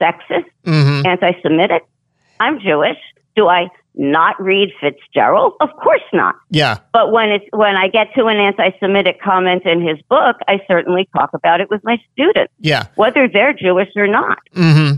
[0.02, 1.84] sexist, hmm anti Semitic.
[2.40, 2.98] I'm Jewish.
[3.36, 5.54] Do I not read Fitzgerald?
[5.60, 6.36] Of course not.
[6.50, 6.78] yeah.
[6.94, 11.08] But when it's when I get to an anti-Semitic comment in his book, I certainly
[11.16, 12.86] talk about it with my students, Yeah.
[12.96, 14.40] whether they're Jewish or not.
[14.54, 14.92] hmm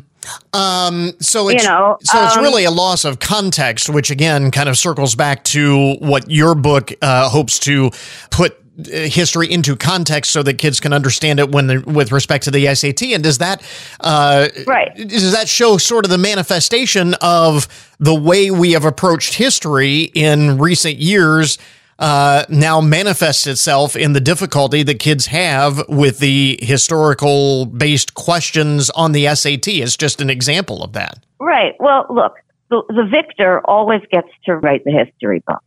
[0.53, 4.49] Um, so it's You know, so it's um, really a loss of context, which again
[4.51, 7.91] kind of circles back to what your book uh, hopes to
[8.31, 12.73] put history into context so that kids can understand it when with respect to the
[12.75, 13.03] SAT.
[13.13, 13.61] And does that
[14.01, 14.95] uh, Right.
[14.95, 17.67] does that show sort of the manifestation of
[17.99, 21.57] the way we have approached history in recent years?
[21.97, 28.89] Uh, now manifests itself in the difficulty that kids have with the historical based questions
[28.89, 29.69] on the SAT.
[29.69, 31.19] It's just an example of that.
[31.39, 31.73] Right.
[31.79, 32.35] Well, look,
[32.69, 35.63] the, the victor always gets to write the history books.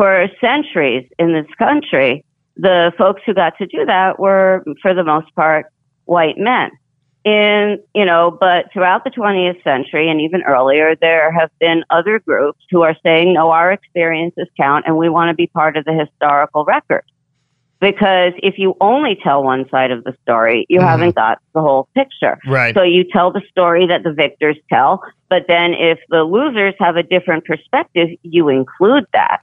[0.00, 2.24] For centuries in this country,
[2.56, 5.66] the folks who got to do that were, for the most part,
[6.06, 6.70] white men.
[7.22, 12.18] In, you know, but throughout the 20th century and even earlier, there have been other
[12.18, 15.84] groups who are saying, no, our experiences count and we want to be part of
[15.84, 17.04] the historical record.
[17.78, 20.88] Because if you only tell one side of the story, you Mhm.
[20.88, 22.38] haven't got the whole picture.
[22.46, 22.74] Right.
[22.74, 26.96] So you tell the story that the victors tell, but then if the losers have
[26.96, 29.40] a different perspective, you include that.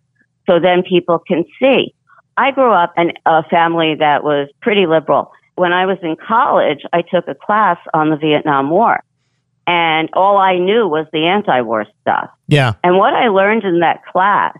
[0.49, 1.93] So then people can see.
[2.37, 5.31] I grew up in a family that was pretty liberal.
[5.55, 9.03] When I was in college, I took a class on the Vietnam War.
[9.65, 12.29] And all I knew was the anti-war stuff.
[12.47, 12.73] yeah.
[12.83, 14.55] And what I learned in that class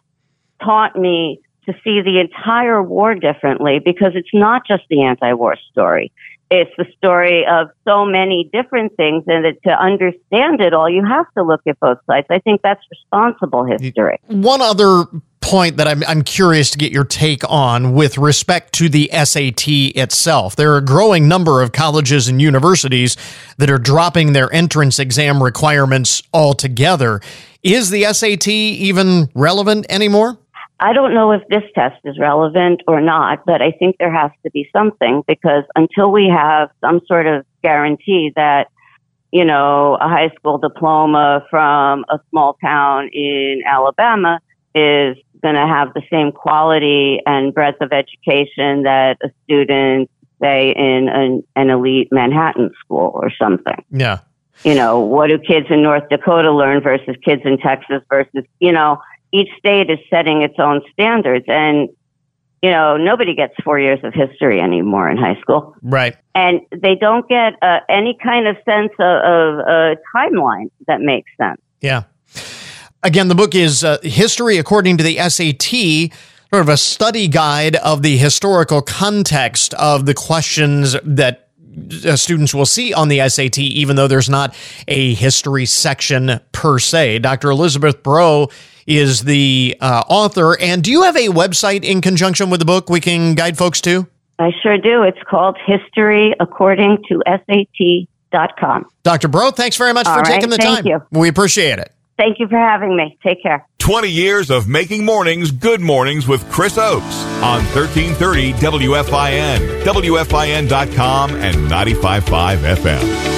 [0.62, 6.12] taught me to see the entire war differently because it's not just the anti-war story.
[6.50, 11.06] It's the story of so many different things and that to understand it all, you
[11.06, 12.28] have to look at both sides.
[12.30, 14.18] I think that's responsible history.
[14.28, 15.06] One other
[15.48, 19.70] point that I'm, I'm curious to get your take on with respect to the SAT
[19.96, 20.58] itself.
[20.58, 23.16] There are a growing number of colleges and universities
[23.58, 27.22] that are dropping their entrance exam requirements altogether.
[27.64, 30.38] Is the SAT even relevant anymore?
[30.82, 34.32] I don't know if this test is relevant or not, but I think there has
[34.44, 38.68] to be something because until we have some sort of guarantee that,
[39.32, 44.42] you know, a high school diploma from a small town in Alabama
[44.76, 50.10] is going to have the same quality and breadth of education that a student,
[50.42, 54.20] say, in an, an elite Manhattan school or something Yeah.
[54.64, 58.72] you know, what do kids in North Dakota learn versus kids in Texas versus, you
[58.72, 61.46] know, each state is setting its own standards.
[61.48, 61.90] And,
[62.62, 65.76] you know, nobody gets four years of history anymore in high school.
[65.82, 66.16] Right.
[66.34, 71.30] And they don't get uh, any kind of sense of, of a timeline that makes
[71.40, 71.62] sense.
[71.82, 72.04] Yeah.
[73.04, 76.12] Again, the book is uh, History According to the SAT,
[76.50, 81.50] sort of a study guide of the historical context of the questions that
[82.06, 84.56] uh, students will see on the SAT, even though there's not
[84.88, 87.20] a history section per se.
[87.20, 87.52] Dr.
[87.52, 88.50] Elizabeth Bro
[88.88, 90.60] is the uh, author.
[90.60, 93.80] And do you have a website in conjunction with the book we can guide folks
[93.82, 94.08] to?
[94.40, 95.04] I sure do.
[95.04, 98.86] It's called History According to SAT.com.
[99.04, 99.28] Dr.
[99.28, 100.86] Bro, thanks very much All for right, taking the time.
[100.86, 101.02] you.
[101.12, 101.92] We appreciate it.
[102.18, 103.18] Thank you for having me.
[103.24, 103.68] Take care.
[103.78, 111.56] 20 years of making mornings good mornings with Chris Oakes on 1330 WFIN, WFIN.com, and
[111.56, 113.36] 95.5 FM.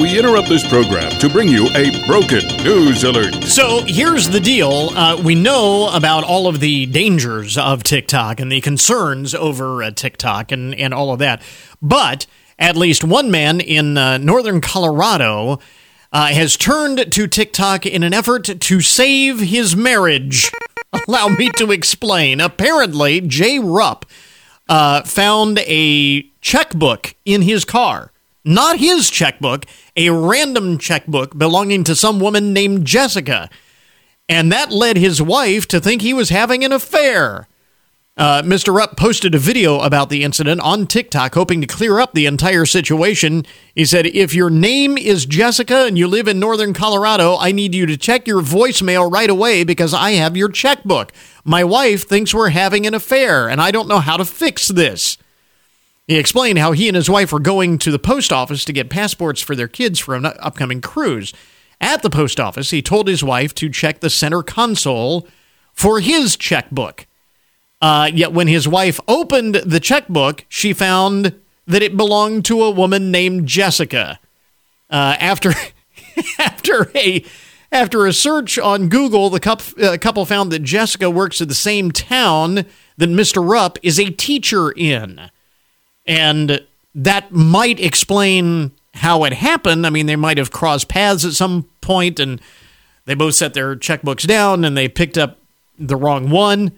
[0.00, 3.34] We interrupt this program to bring you a broken news alert.
[3.44, 4.90] So here's the deal.
[4.94, 9.90] Uh, we know about all of the dangers of TikTok and the concerns over uh,
[9.90, 11.40] TikTok and, and all of that.
[11.80, 12.26] But
[12.58, 15.58] At least one man in uh, northern Colorado
[16.12, 20.50] uh, has turned to TikTok in an effort to save his marriage.
[21.08, 22.40] Allow me to explain.
[22.40, 24.04] Apparently, Jay Rupp
[24.68, 28.12] uh, found a checkbook in his car.
[28.44, 33.48] Not his checkbook, a random checkbook belonging to some woman named Jessica.
[34.28, 37.46] And that led his wife to think he was having an affair.
[38.22, 38.72] Uh, Mr.
[38.72, 42.64] Rupp posted a video about the incident on TikTok, hoping to clear up the entire
[42.64, 43.44] situation.
[43.74, 47.74] He said, If your name is Jessica and you live in northern Colorado, I need
[47.74, 51.10] you to check your voicemail right away because I have your checkbook.
[51.44, 55.18] My wife thinks we're having an affair, and I don't know how to fix this.
[56.06, 58.88] He explained how he and his wife were going to the post office to get
[58.88, 61.34] passports for their kids for an upcoming cruise.
[61.80, 65.26] At the post office, he told his wife to check the center console
[65.72, 67.08] for his checkbook.
[67.82, 71.34] Uh, yet when his wife opened the checkbook, she found
[71.66, 74.20] that it belonged to a woman named Jessica.
[74.88, 75.52] Uh, after
[76.38, 77.24] after a
[77.72, 81.54] after a search on Google, the couple, uh, couple found that Jessica works at the
[81.54, 82.66] same town
[82.98, 83.46] that Mr.
[83.46, 85.30] Rupp is a teacher in,
[86.06, 86.64] and
[86.94, 89.86] that might explain how it happened.
[89.86, 92.40] I mean, they might have crossed paths at some point, and
[93.06, 95.38] they both set their checkbooks down, and they picked up
[95.78, 96.72] the wrong one.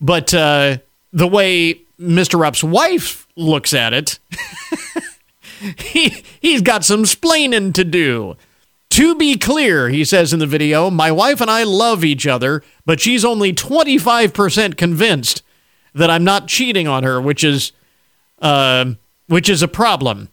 [0.00, 0.78] But uh,
[1.12, 2.38] the way Mr.
[2.38, 4.18] Rupp's wife looks at it,
[5.78, 8.36] he, he's got some splaining to do.
[8.90, 12.62] To be clear, he says in the video, my wife and I love each other,
[12.84, 15.42] but she's only 25% convinced
[15.94, 17.72] that I'm not cheating on her, which is
[18.40, 18.94] uh,
[19.28, 20.28] which is a problem.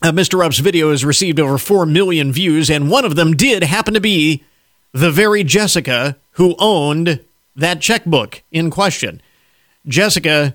[0.00, 0.38] Uh, Mr.
[0.38, 4.00] Rupp's video has received over 4 million views, and one of them did happen to
[4.00, 4.42] be
[4.92, 7.20] the very Jessica who owned
[7.56, 9.20] that checkbook in question.
[9.86, 10.54] Jessica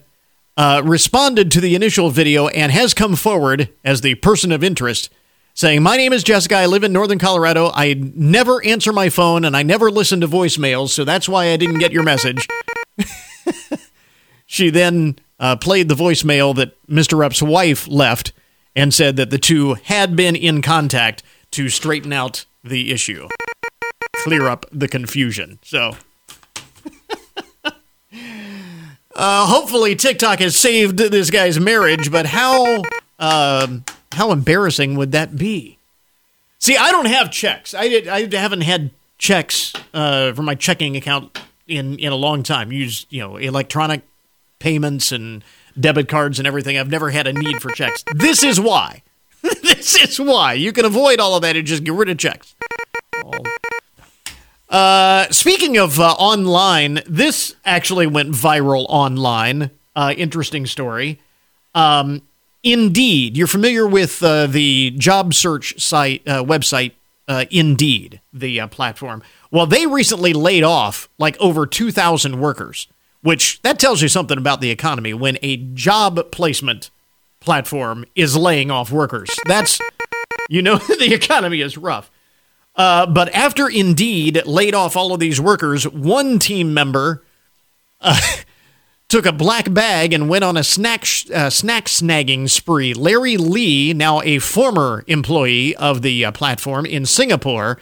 [0.55, 5.11] uh, responded to the initial video and has come forward as the person of interest,
[5.53, 6.55] saying, My name is Jessica.
[6.55, 7.71] I live in Northern Colorado.
[7.73, 11.57] I never answer my phone and I never listen to voicemails, so that's why I
[11.57, 12.47] didn't get your message.
[14.45, 17.17] she then uh, played the voicemail that Mr.
[17.17, 18.33] Rupp's wife left
[18.75, 23.27] and said that the two had been in contact to straighten out the issue,
[24.17, 25.59] clear up the confusion.
[25.63, 25.95] So
[29.18, 32.84] uh, hopefully, TikTok has saved this guy's marriage, but how
[33.18, 33.68] uh,
[34.11, 35.80] how embarrassing would that be?
[36.59, 37.74] See, I don't have checks.
[37.74, 42.43] I did, I haven't had checks uh, for my checking account in in a long
[42.43, 42.72] time.
[42.72, 44.03] Use you know electronic
[44.59, 45.43] payments and
[45.80, 46.78] debit cards and everything.
[46.78, 48.03] I've never had a need for checks.
[48.15, 49.01] This is why.
[49.41, 52.55] this is why you can avoid all of that and just get rid of checks.
[54.70, 59.72] Uh, speaking of uh, online, this actually went viral online.
[59.95, 61.20] Uh, interesting story.
[61.74, 62.22] Um,
[62.63, 66.93] Indeed, you're familiar with uh, the job search site uh, website
[67.49, 69.22] Indeed, the platform.
[69.51, 72.88] Well, they recently laid off like over 2,000 workers,
[73.22, 76.89] which that tells you something about the economy when a job placement
[77.39, 79.30] platform is laying off workers.
[79.45, 79.80] That's
[80.49, 82.09] you know the economy is rough.
[82.78, 87.23] Uh, but after Indeed laid off all of these workers, one team member
[87.99, 88.21] uh,
[89.09, 92.93] took a black bag and went on a snack sh- uh, snack snagging spree.
[92.93, 97.80] Larry Lee, now a former employee of the uh, platform in Singapore,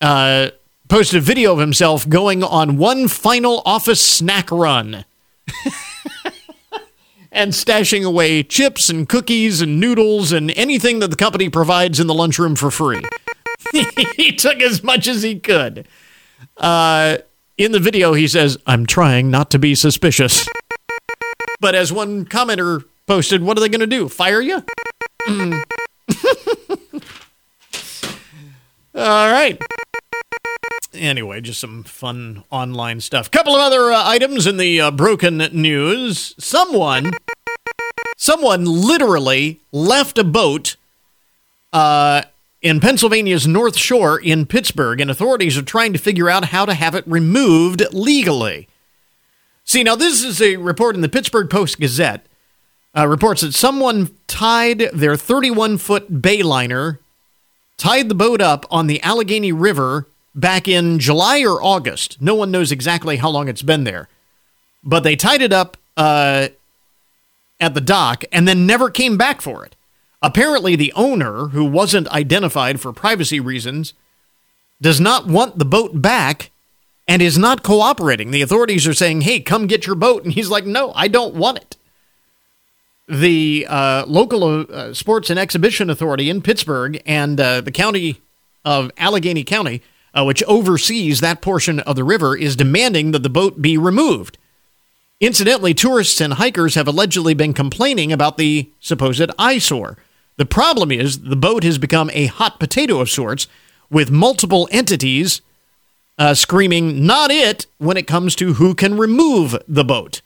[0.00, 0.48] uh,
[0.88, 5.04] posted a video of himself going on one final office snack run.
[7.32, 12.06] and stashing away chips and cookies and noodles and anything that the company provides in
[12.06, 13.02] the lunchroom for free.
[14.16, 15.86] he took as much as he could.
[16.56, 17.18] Uh,
[17.58, 20.48] in the video, he says, I'm trying not to be suspicious.
[21.60, 24.08] But as one commenter posted, what are they going to do?
[24.08, 24.64] Fire you?
[25.28, 25.62] Mm.
[28.94, 29.60] All right.
[30.92, 33.30] Anyway, just some fun online stuff.
[33.30, 36.34] Couple of other uh, items in the uh, broken news.
[36.38, 37.12] Someone,
[38.18, 40.76] someone literally left a boat
[41.72, 42.22] uh,
[42.62, 46.74] in Pennsylvania's North Shore in Pittsburgh, and authorities are trying to figure out how to
[46.74, 48.68] have it removed legally.
[49.64, 52.26] See, now this is a report in the Pittsburgh Post Gazette.
[52.96, 56.98] Uh, reports that someone tied their 31 foot bayliner,
[57.78, 62.20] tied the boat up on the Allegheny River back in July or August.
[62.20, 64.08] No one knows exactly how long it's been there.
[64.84, 66.48] But they tied it up uh,
[67.58, 69.74] at the dock and then never came back for it.
[70.22, 73.92] Apparently, the owner, who wasn't identified for privacy reasons,
[74.80, 76.50] does not want the boat back
[77.08, 78.30] and is not cooperating.
[78.30, 80.24] The authorities are saying, hey, come get your boat.
[80.24, 81.76] And he's like, no, I don't want it.
[83.08, 88.20] the uh, local uh, sports and exhibition authority in Pittsburgh and uh, the county
[88.64, 89.82] of Allegheny County,
[90.14, 94.38] uh, which oversees that portion of the river, is demanding that the boat be removed.
[95.20, 99.98] Incidentally, tourists and hikers have allegedly been complaining about the supposed eyesore.
[100.36, 103.46] The problem is the boat has become a hot potato of sorts,
[103.90, 105.42] with multiple entities
[106.18, 110.22] uh, screaming, not it, when it comes to who can remove the boat.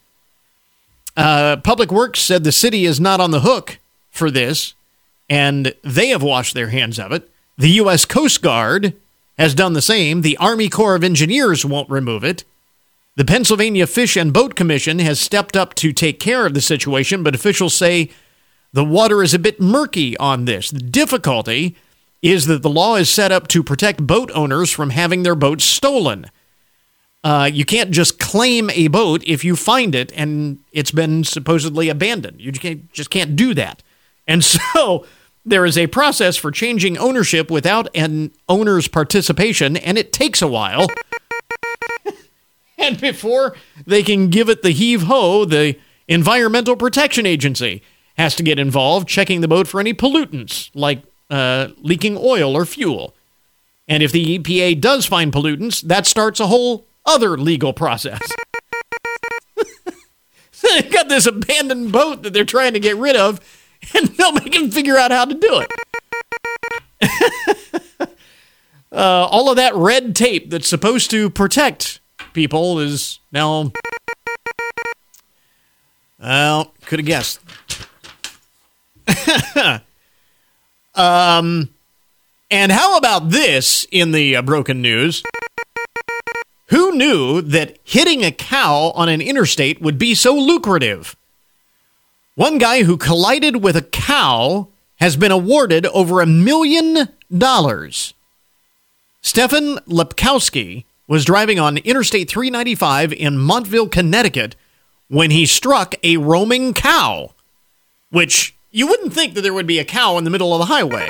[1.15, 3.79] Uh, Public Works said the city is not on the hook
[4.11, 4.73] for this,
[5.29, 7.29] and they have washed their hands of it.
[7.57, 8.05] The U.S.
[8.05, 8.93] Coast Guard
[9.37, 10.21] has done the same.
[10.21, 12.43] The Army Corps of Engineers won't remove it.
[13.15, 17.23] The Pennsylvania Fish and Boat Commission has stepped up to take care of the situation,
[17.23, 18.11] but officials say
[18.73, 20.69] the water is a bit murky on this.
[20.69, 21.75] The difficulty
[22.21, 25.63] is that the law is set up to protect boat owners from having their boats
[25.63, 26.25] stolen.
[27.23, 31.89] Uh, you can't just claim a boat if you find it and it's been supposedly
[31.89, 32.39] abandoned.
[32.39, 33.83] You can't, just can't do that.
[34.27, 34.43] And
[34.73, 35.05] so
[35.45, 40.47] there is a process for changing ownership without an owner's participation, and it takes a
[40.47, 40.87] while.
[42.77, 43.55] and before
[43.85, 47.81] they can give it the heave ho, the Environmental Protection Agency
[48.17, 52.65] has to get involved, checking the boat for any pollutants like uh, leaking oil or
[52.65, 53.15] fuel.
[53.87, 58.19] And if the EPA does find pollutants, that starts a whole other legal process.
[60.61, 63.39] they've got this abandoned boat that they're trying to get rid of,
[63.95, 65.71] and nobody can figure out how to do it.
[68.91, 71.99] uh, all of that red tape that's supposed to protect
[72.33, 73.71] people is now.
[76.19, 77.39] Well, could have guessed.
[80.95, 81.69] um,
[82.49, 85.23] and how about this in the uh, broken news?
[86.69, 91.15] Who knew that hitting a cow on an interstate would be so lucrative?
[92.35, 98.13] One guy who collided with a cow has been awarded over a million dollars.
[99.21, 104.55] Stefan Lepkowski was driving on Interstate 395 in Montville, Connecticut,
[105.07, 107.31] when he struck a roaming cow,
[108.09, 110.65] which you wouldn't think that there would be a cow in the middle of the
[110.65, 111.09] highway.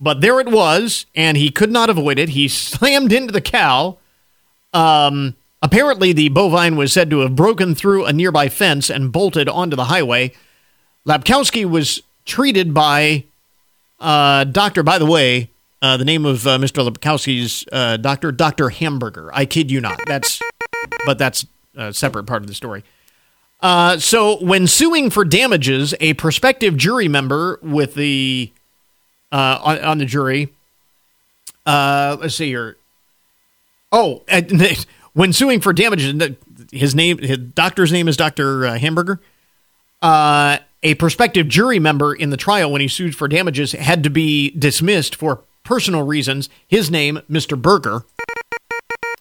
[0.00, 2.30] But there it was, and he could not avoid it.
[2.30, 3.98] He slammed into the cow.
[4.72, 9.48] Um, apparently, the bovine was said to have broken through a nearby fence and bolted
[9.48, 10.32] onto the highway.
[11.06, 13.26] Lapkowski was treated by
[14.00, 14.82] uh, doctor.
[14.82, 15.50] By the way,
[15.80, 16.84] uh, the name of uh, Mr.
[16.84, 19.30] Lapkowski's uh, doctor, Doctor Hamburger.
[19.32, 20.00] I kid you not.
[20.04, 20.42] That's,
[21.06, 21.46] but that's
[21.76, 22.82] a separate part of the story.
[23.60, 28.52] Uh, so, when suing for damages, a prospective jury member with the
[29.32, 30.52] uh, on, on the jury,
[31.64, 32.76] uh, let's see here.
[33.90, 34.22] Oh,
[35.14, 36.36] when suing for damages,
[36.70, 39.20] his name, his doctor's name is Doctor uh, Hamburger.
[40.02, 44.10] Uh, a prospective jury member in the trial, when he sued for damages, had to
[44.10, 46.48] be dismissed for personal reasons.
[46.68, 47.60] His name, Mr.
[47.60, 48.04] Berger.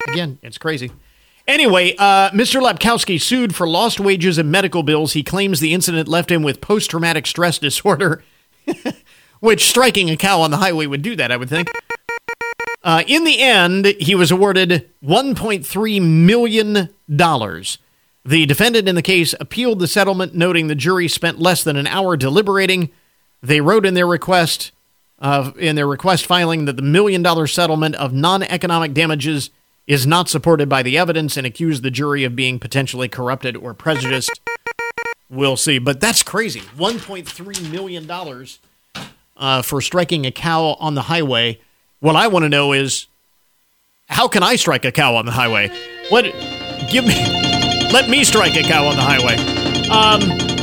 [0.08, 0.92] Again, it's crazy.
[1.48, 2.60] Anyway, uh, Mr.
[2.60, 5.14] Lapkowski sued for lost wages and medical bills.
[5.14, 8.24] He claims the incident left him with post traumatic stress disorder,
[9.40, 11.70] which striking a cow on the highway would do that, I would think.
[12.84, 16.90] Uh, in the end, he was awarded $1.3 million.
[18.28, 21.86] The defendant in the case appealed the settlement, noting the jury spent less than an
[21.88, 22.90] hour deliberating.
[23.44, 24.72] They wrote in their request,
[25.20, 29.52] uh, in their request filing, that the million dollar settlement of non economic damages
[29.88, 33.74] is not supported by the evidence and accused the jury of being potentially corrupted or
[33.74, 34.40] prejudiced.
[35.30, 35.80] We'll see.
[35.80, 36.62] But that's crazy.
[36.78, 38.10] $1.3 million
[39.38, 41.60] uh, for striking a cow on the highway.
[42.00, 43.08] What I want to know is
[44.08, 45.70] how can I strike a cow on the highway?
[46.10, 46.24] What?
[46.92, 47.16] Give me.
[47.92, 49.36] Let me strike a cow on the highway.
[49.90, 50.55] Um,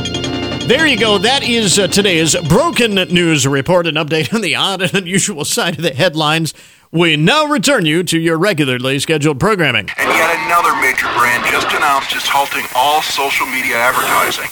[0.67, 1.17] there you go.
[1.17, 5.75] That is uh, today's Broken News Report, an update on the odd and unusual side
[5.75, 6.53] of the headlines.
[6.91, 9.89] We now return you to your regularly scheduled programming.
[9.97, 14.49] And yet another major brand just announced it's halting all social media advertising.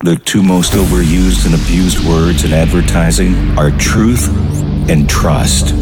[0.00, 4.28] The two most overused and abused words in advertising are truth
[4.90, 5.74] and trust.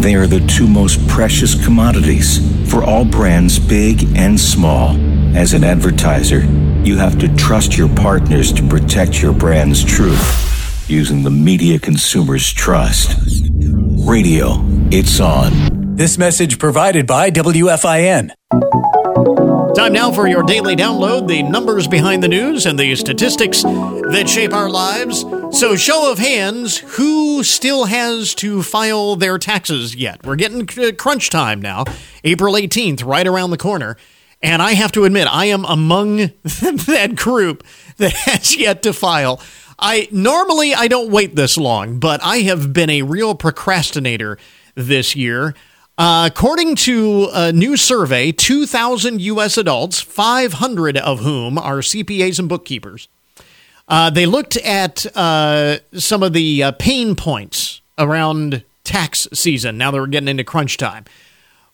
[0.00, 2.38] They are the two most precious commodities
[2.70, 4.96] for all brands, big and small.
[5.36, 6.42] As an advertiser,
[6.84, 12.52] you have to trust your partners to protect your brand's truth using the media consumers
[12.52, 13.16] trust.
[14.06, 14.56] Radio,
[14.90, 15.96] it's on.
[15.96, 18.32] This message provided by WFIN.
[19.74, 24.26] Time now for your daily download the numbers behind the news and the statistics that
[24.28, 25.24] shape our lives.
[25.58, 30.24] So, show of hands, who still has to file their taxes yet?
[30.24, 30.66] We're getting
[30.96, 31.84] crunch time now,
[32.24, 33.96] April 18th, right around the corner.
[34.44, 37.64] And I have to admit, I am among that group
[37.96, 39.40] that has yet to file.
[39.78, 44.36] I normally I don't wait this long, but I have been a real procrastinator
[44.74, 45.54] this year.
[45.96, 49.56] Uh, according to a new survey, 2,000 U.S.
[49.56, 53.08] adults, 500 of whom are CPAs and bookkeepers,
[53.88, 59.90] uh, they looked at uh, some of the uh, pain points around tax season now
[59.90, 61.06] that we're getting into crunch time.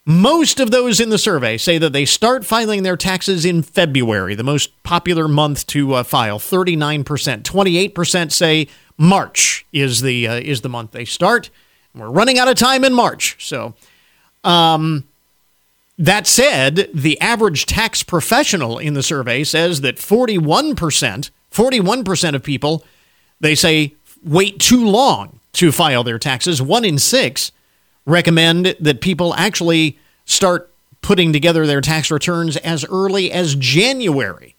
[0.07, 4.35] Most of those in the survey say that they start filing their taxes in February,
[4.35, 6.39] the most popular month to uh, file.
[6.39, 11.51] Thirty-nine percent, twenty-eight percent say March is the uh, is the month they start.
[11.95, 13.75] We're running out of time in March, so.
[14.43, 15.05] Um,
[15.99, 22.35] that said, the average tax professional in the survey says that forty-one percent, forty-one percent
[22.35, 22.83] of people,
[23.39, 23.93] they say
[24.25, 26.63] wait too long to file their taxes.
[26.63, 27.53] One in six
[28.07, 30.71] recommend that people actually start
[31.03, 34.55] putting together their tax returns as early as January.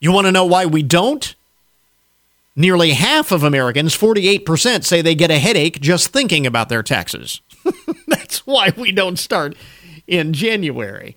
[0.00, 1.34] You want to know why we don't?
[2.56, 7.40] Nearly half of Americans, 48%, say they get a headache just thinking about their taxes.
[8.08, 9.56] That's why we don't start
[10.06, 11.16] in January.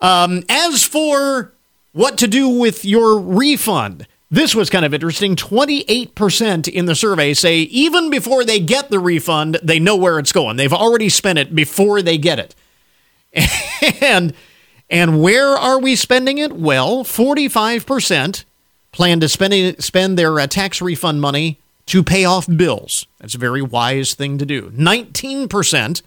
[0.00, 1.52] Um, as for
[1.92, 5.36] what to do with your refund, this was kind of interesting.
[5.36, 10.32] 28% in the survey say even before they get the refund, they know where it's
[10.32, 10.56] going.
[10.56, 12.54] They've already spent it before they get it.
[14.02, 14.34] and
[14.90, 16.52] and where are we spending it?
[16.52, 18.44] Well, 45%
[18.92, 23.06] plan to spend spend their uh, tax refund money to pay off bills.
[23.18, 24.70] That's a very wise thing to do.
[24.70, 26.02] 19%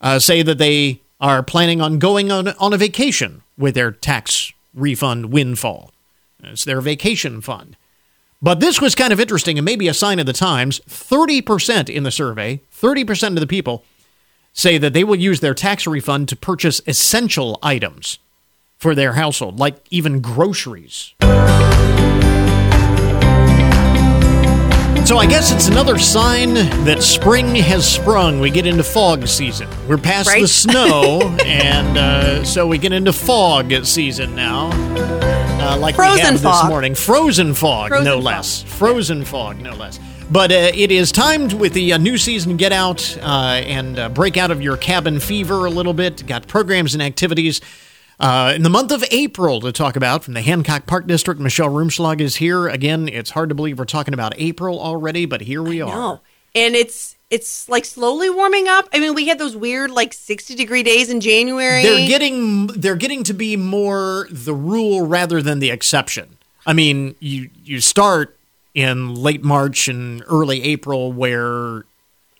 [0.00, 4.52] uh, say that they are planning on going on, on a vacation with their tax
[4.74, 5.92] refund windfall.
[6.42, 7.76] It's their vacation fund.
[8.40, 10.80] But this was kind of interesting and maybe a sign of the times.
[10.88, 13.84] 30% in the survey, 30% of the people
[14.52, 18.18] say that they will use their tax refund to purchase essential items
[18.76, 21.14] for their household, like even groceries.
[25.04, 26.52] So I guess it's another sign
[26.84, 28.40] that spring has sprung.
[28.40, 29.66] We get into fog season.
[29.88, 30.42] We're past Right.
[30.42, 34.68] the snow, and uh, so we get into fog season now.
[35.68, 36.94] Uh, like we Frozen have this morning.
[36.94, 38.24] Frozen fog, Frozen no fog.
[38.24, 38.62] less.
[38.62, 40.00] Frozen fog, no less.
[40.30, 42.56] But uh, it is timed with the uh, new season.
[42.56, 46.26] Get out uh, and uh, break out of your cabin fever a little bit.
[46.26, 47.60] Got programs and activities
[48.18, 51.38] uh, in the month of April to talk about from the Hancock Park District.
[51.38, 53.06] Michelle Rumschlag is here again.
[53.06, 56.20] It's hard to believe we're talking about April already, but here we are.
[56.54, 58.88] And it's it's like slowly warming up.
[58.92, 61.82] I mean, we had those weird like 60 degree days in January.
[61.82, 66.38] They're getting they're getting to be more the rule rather than the exception.
[66.66, 68.36] I mean, you you start
[68.74, 71.84] in late March and early April where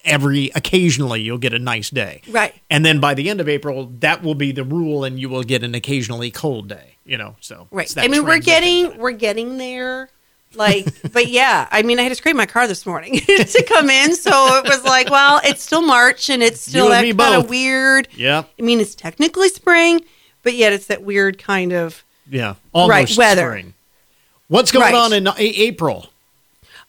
[0.05, 2.23] every occasionally you'll get a nice day.
[2.29, 2.55] Right.
[2.71, 5.43] And then by the end of April, that will be the rule and you will
[5.43, 7.37] get an occasionally cold day, you know.
[7.41, 7.93] So Right.
[7.99, 10.09] I mean, we're getting we're getting there.
[10.55, 13.91] Like, but yeah, I mean, I had to scrape my car this morning to come
[13.91, 17.49] in, so it was like, well, it's still March and it's still that kind of
[17.51, 18.09] weird.
[18.15, 20.01] Yeah, I mean, it's technically spring,
[20.43, 22.55] but yet it's that weird kind of Yeah.
[22.73, 23.49] Almost Right, weather.
[23.51, 23.75] spring.
[24.49, 24.95] What's going Right.
[24.95, 26.09] on in A- April?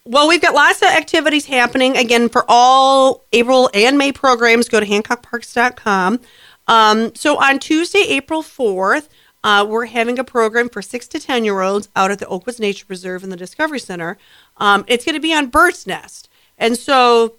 [0.06, 1.96] Well, we've got lots of activities happening.
[1.98, 6.20] Again, for all April and May programs, go to hancockparks.com.
[6.68, 9.08] Um, so on Tuesday, April 4th,
[9.44, 12.60] uh, we're having a program for 6 to 10 year olds out at the Oakwoods
[12.60, 14.18] Nature Preserve in the Discovery Center.
[14.58, 16.30] Um, it's going to be on Bird's Nest.
[16.58, 17.36] And so,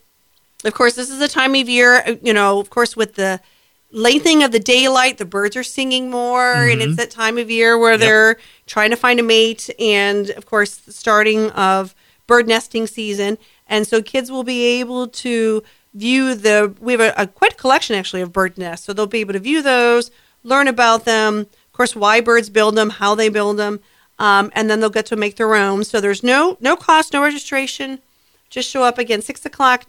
[0.64, 3.40] of course, this is the time of year, uh, you know, of course, with the
[3.92, 7.76] lengthening of the daylight, the birds are singing more, and it's that time of year
[7.76, 8.36] where they're
[8.66, 11.94] trying to find a mate, and of course, the starting of
[12.26, 13.36] bird nesting season.
[13.66, 16.74] And so, kids will be able to view the.
[16.80, 19.40] We have a, a quite collection actually of bird nests, so they'll be able to
[19.40, 20.10] view those,
[20.44, 21.46] learn about them,
[21.80, 23.80] course, why birds build them, how they build them,
[24.18, 25.82] um, and then they'll get to make their own.
[25.84, 28.00] So there's no no cost, no registration.
[28.50, 29.86] Just show up again, six o'clock,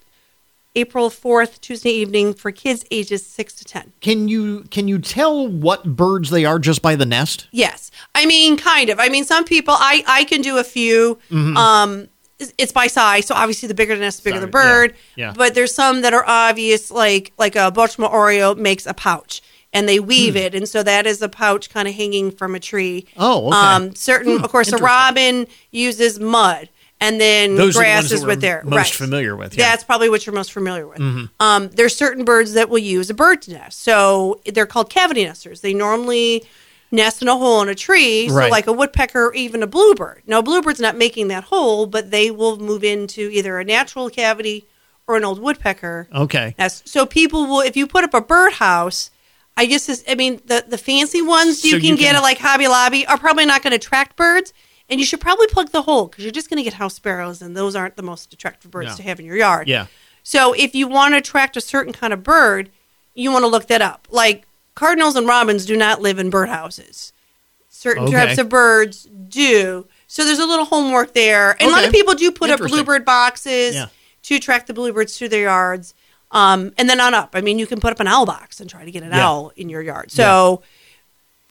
[0.73, 3.91] April fourth, Tuesday evening for kids ages six to ten.
[3.99, 7.47] Can you can you tell what birds they are just by the nest?
[7.51, 8.97] Yes, I mean, kind of.
[8.99, 11.19] I mean, some people, I I can do a few.
[11.29, 11.57] Mhm.
[11.57, 12.07] Um,
[12.57, 14.95] it's- by size, so obviously the bigger the nest, the bigger the Sorry, yeah, bird.
[15.17, 15.33] yeah.
[15.35, 19.41] But there's some that are obvious, like like a Baltimore Oriole makes a pouch.
[19.73, 20.39] And they weave Hmm.
[20.39, 23.05] it, and so that is a pouch kind of hanging from a tree.
[23.17, 23.57] Oh, okay.
[23.57, 26.67] Um, certain, Hmm, of course, a robin uses mud,
[26.99, 28.63] and then Those the grass that is with there.
[28.65, 28.93] most right.
[28.93, 29.69] familiar with, yeah.
[29.69, 30.97] That's probably what you're most familiar with.
[30.99, 31.29] Mhm.
[31.39, 33.81] Um, there's certain birds that will use a bird's nest.
[33.81, 35.61] So they're called cavity nesters.
[35.61, 36.43] They normally
[36.91, 38.51] nest in a hole in a tree, so Right.
[38.51, 40.23] like a woodpecker or even a bluebird.
[40.27, 44.09] Now, a bluebird's not making that hole, but they will move into either a natural
[44.09, 44.65] cavity
[45.07, 46.55] or an old woodpecker Okay.
[46.59, 46.89] nest.
[46.89, 49.10] So people will, if you put up a birdhouse,
[49.57, 52.15] I guess this, I mean the the fancy ones you So can you get can-
[52.17, 54.53] at like Hobby Lobby are probably not going to attract birds,
[54.89, 57.41] and you should probably plug the hole because you're just going to get house sparrows,
[57.41, 58.95] and those aren't the most attractive birds No.
[58.97, 59.67] to have in your yard.
[59.67, 59.87] Yeah.
[60.23, 62.69] So if you want to attract a certain kind of bird,
[63.13, 64.07] you want to look that up.
[64.09, 67.11] Like cardinals and robins do not live in birdhouses.
[67.69, 68.13] Certain Okay.
[68.13, 69.87] types of birds do.
[70.07, 71.51] So there's a little homework there.
[71.59, 73.87] And a lot of people do put up bluebird boxes Yeah.
[74.23, 75.93] to attract the bluebirds to their yards.
[76.31, 77.31] Um, and then on up.
[77.33, 79.27] I mean, you can put up an owl box and try to get an Yeah.
[79.27, 80.11] owl in your yard.
[80.11, 80.61] So,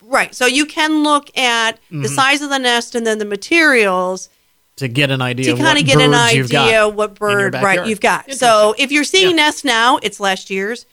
[0.03, 0.33] right.
[0.33, 2.15] So you can look at the Mhm.
[2.15, 4.29] size of the nest and then the materials
[4.77, 7.53] To get an idea to kind of get an birds you've got idea what bird
[7.53, 8.31] right you've got.
[8.33, 10.85] So if you're seeing nests now, it's last year's,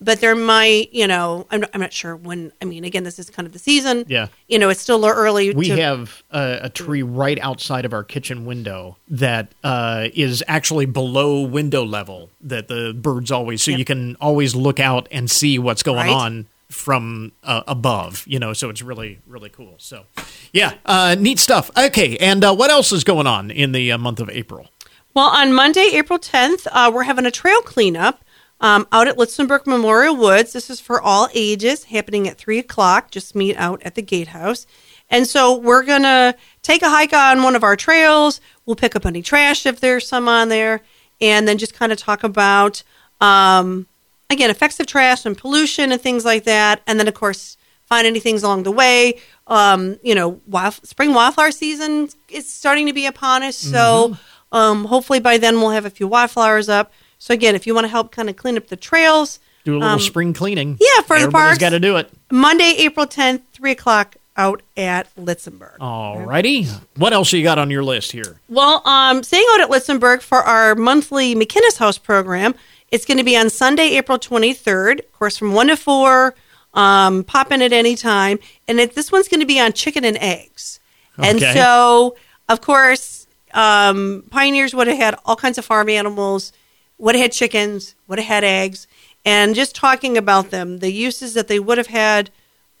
[0.00, 2.52] but there might, you know, I'm, I'm not sure when.
[2.62, 4.04] I mean, again, this is kind of the season.
[4.08, 4.28] Yeah.
[4.46, 5.52] You know, it's still early.
[5.52, 10.44] We to, have a, a tree right outside of our kitchen window that uh, is
[10.46, 12.30] actually below window level.
[12.40, 16.10] That the birds always, so you can always look out and see what's going Right.
[16.10, 18.24] on from uh, above.
[18.28, 19.74] You know, so it's really really cool.
[19.78, 20.04] So,
[20.52, 21.70] yeah, uh, neat stuff.
[21.76, 24.68] Okay, and uh, what else is going on in the uh, month of April?
[25.14, 28.22] Well, on Monday, April 10th, uh, we're having a trail cleanup
[28.60, 30.52] um, out at Litzenberg Memorial Woods.
[30.52, 33.10] This is for all ages, happening at 3 o'clock.
[33.10, 34.66] Just meet out at the gatehouse.
[35.10, 38.40] And so we're going to take a hike on one of our trails.
[38.66, 40.82] We'll pick up any trash if there's some on there,
[41.20, 42.82] and then just kind of talk about,
[43.20, 43.86] um,
[44.28, 46.82] again, effects of trash and pollution and things like that.
[46.86, 47.56] And then, of course,
[47.88, 49.18] find any things along the way.
[49.46, 53.56] Um, you know, wild, spring wildflower season is starting to be upon us.
[53.56, 54.16] So
[54.52, 56.92] um, hopefully by then we'll have a few wildflowers up.
[57.18, 59.78] So again, if you want to help kind of clean up the trails, Do a
[59.78, 60.76] little um, spring cleaning.
[60.80, 61.58] yeah, for the parks.
[61.58, 62.10] got to do it.
[62.30, 65.76] Monday, April 10th, 3 o'clock out at Litzenberg.
[65.80, 66.64] All righty.
[66.96, 68.40] What else you got on your list here?
[68.48, 72.54] Well, um, staying out at Litzenberg for our monthly McKinnis House program,
[72.92, 76.34] it's going to be on Sunday, April 23rd, of course, from 1 to 4.
[76.74, 78.38] Um, pop in at any time.
[78.68, 80.78] And it, this one's going to be on chicken and eggs.
[81.16, 81.52] And Okay.
[81.54, 82.14] so,
[82.48, 86.52] of course, um, pioneers would have had all kinds of farm animals,
[86.98, 88.86] would have had chickens, would have had eggs.
[89.24, 92.30] And just talking about them, the uses that they would have had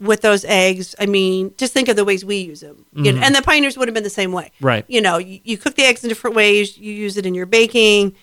[0.00, 2.86] with those eggs, I mean, just think of the ways we use them.
[2.94, 3.24] You know, Mhm.
[3.24, 4.84] and the pioneers would have been the same way Right.
[4.88, 6.78] you know, you, you cook the eggs in different ways.
[6.78, 8.14] You use it in your baking.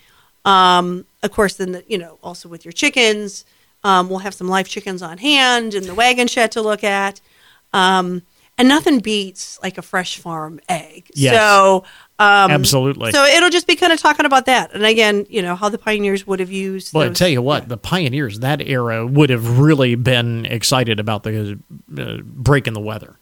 [0.44, 3.44] Um, of course, then the, you know also with your chickens.
[3.84, 7.20] Um, we'll have some live chickens on hand in the wagon shed to look at.
[7.72, 8.22] Um,
[8.58, 11.10] and nothing beats like a fresh farm egg.
[11.14, 11.34] Yes.
[11.34, 11.84] So
[12.18, 13.12] um, Absolutely.
[13.12, 15.78] So it'll just be kind of talking about that, and again, you know how the
[15.78, 16.94] pioneers would have used.
[16.94, 21.22] Well, I tell you what, the pioneers that era would have really been excited about
[21.24, 21.58] the
[21.98, 23.16] uh, break in the weather,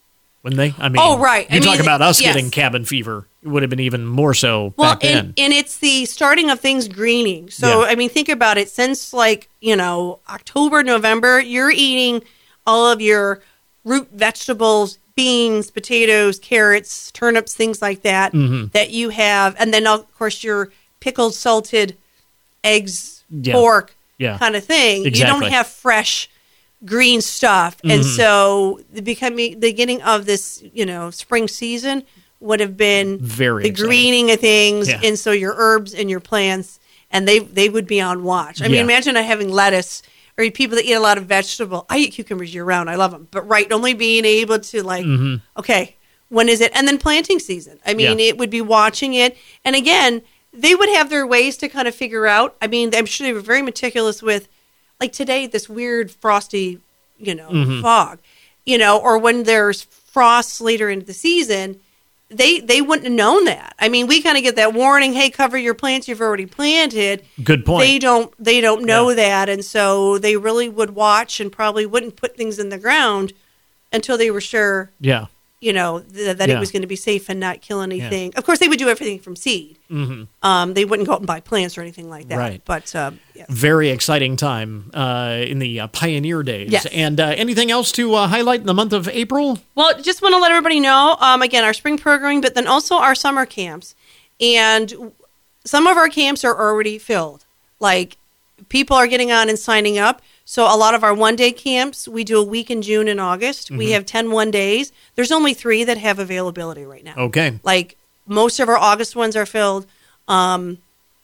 [0.44, 0.74] wouldn't they?
[0.82, 1.46] I mean, Oh, right.
[1.50, 2.34] I You talk mean, about us yes.
[2.34, 5.16] getting cabin fever; it would have been even more so Well, back then.
[5.18, 7.50] and, and it's the starting of things greening.
[7.50, 7.88] So, Yeah.
[7.90, 8.68] I mean, think about it.
[8.68, 12.22] Since like, you know, October, November, you're eating
[12.66, 13.42] all of your
[13.84, 18.72] root vegetables, beans, potatoes, carrots, turnips, things like that, Mhm.
[18.72, 19.54] that you have.
[19.58, 21.96] And then, of course, your pickled, salted
[22.62, 23.54] eggs, Yeah.
[23.54, 24.38] pork Yeah.
[24.38, 25.04] kind of thing.
[25.04, 26.28] You don't have fresh
[26.84, 27.76] green stuff.
[27.84, 28.16] And Mhm.
[28.16, 32.02] so the becoming the beginning of this, you know, spring season
[32.40, 33.88] would have been Very the exciting.
[33.88, 35.00] greening of things Yeah.
[35.02, 36.78] and so your herbs and your plants
[37.10, 38.60] and they they would be on watch.
[38.60, 40.02] I mean imagine not having lettuce
[40.38, 41.86] or people that eat a lot of vegetable.
[41.88, 42.90] I eat cucumbers year round.
[42.90, 43.28] I love them.
[43.30, 45.42] But right, only being able to like Mhm.
[45.56, 45.96] okay,
[46.28, 46.72] when is it?
[46.74, 47.78] And then planting season.
[47.86, 48.26] I mean, Yeah.
[48.26, 49.36] it would be watching it.
[49.64, 50.22] And again,
[50.52, 52.56] they would have their ways to kind of figure out.
[52.60, 54.48] I mean, I'm sure they were very meticulous with,
[55.00, 56.78] like today, this weird frosty,
[57.18, 57.82] you know, Mhm.
[57.82, 58.18] fog,
[58.66, 61.80] you know, or when there's frosts later into the season.
[62.30, 63.74] They they wouldn't have known that.
[63.78, 67.24] I mean, we kind of get that warning, hey, cover your plants you've already planted.
[67.42, 67.86] Good point.
[67.86, 72.16] They don't they don't know that, and so they really would watch and probably wouldn't
[72.16, 73.32] put things in the ground
[73.92, 75.26] until they were sure yeah.
[75.64, 76.56] You know, th- that Yeah.
[76.56, 78.32] it was going to be safe and not kill anything.
[78.36, 79.78] Of course, they would do everything from seed.
[79.88, 82.36] hmm Um, they wouldn't go out and buy plants or anything like that.
[82.38, 82.60] Right.
[82.64, 83.46] But um, yeah.
[83.48, 86.70] Very exciting time uh, in the uh, pioneer days.
[86.70, 86.86] Yes.
[86.92, 89.58] And uh, anything else to uh, highlight in the month of April?
[89.74, 92.96] Well, just want to let everybody know um, again our spring programming, but then also
[92.96, 93.94] our summer camps.
[94.40, 95.12] And
[95.64, 97.44] some of our camps are already filled.
[97.80, 98.16] Like
[98.68, 100.20] people are getting on and signing up.
[100.44, 103.20] So a lot of our one day camps, we do a week in June and
[103.20, 103.70] August.
[103.70, 103.92] We Mhm.
[103.92, 104.92] have 10 one days.
[105.16, 107.14] There's only three that have availability right now.
[107.16, 107.58] Okay.
[107.62, 109.86] Like most of our August ones are filled.
[110.28, 110.78] Um,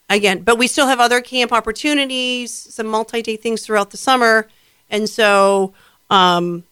[0.09, 4.49] again, but we still have other camp opportunities, some multi-day things throughout the summer,
[4.91, 5.73] and so
[6.11, 6.65] um,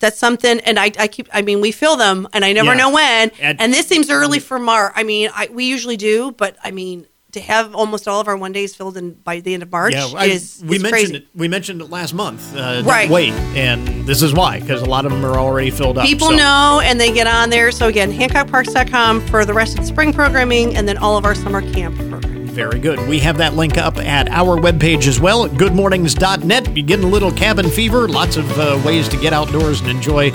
[0.00, 0.60] that's something.
[0.60, 2.74] And I, I keep, I mean, we fill them, and I never Yeah.
[2.74, 3.30] know when.
[3.40, 4.92] And- And, this seems early for March.
[4.94, 8.36] I mean, I, we usually do, but I mean, to have almost all of our
[8.36, 10.90] one days filled in by the end of March Yeah, I- is, we is mentioned
[11.10, 11.16] crazy.
[11.16, 11.26] it.
[11.34, 12.54] We mentioned it last month.
[12.56, 13.08] Uh, Right.
[13.10, 16.04] Wait, and this is why because a lot of them are already filled up.
[16.06, 17.70] People so- know and they get on there.
[17.72, 21.34] So again, HancockParks.com for the rest of the spring programming and then all of our
[21.34, 22.50] summer camp programs.
[22.50, 23.08] Very good.
[23.08, 26.76] We have that link up at our webpage as well at goodmornings.net.
[26.76, 30.32] You're getting a little cabin fever, lots of uh, ways to get outdoors and enjoy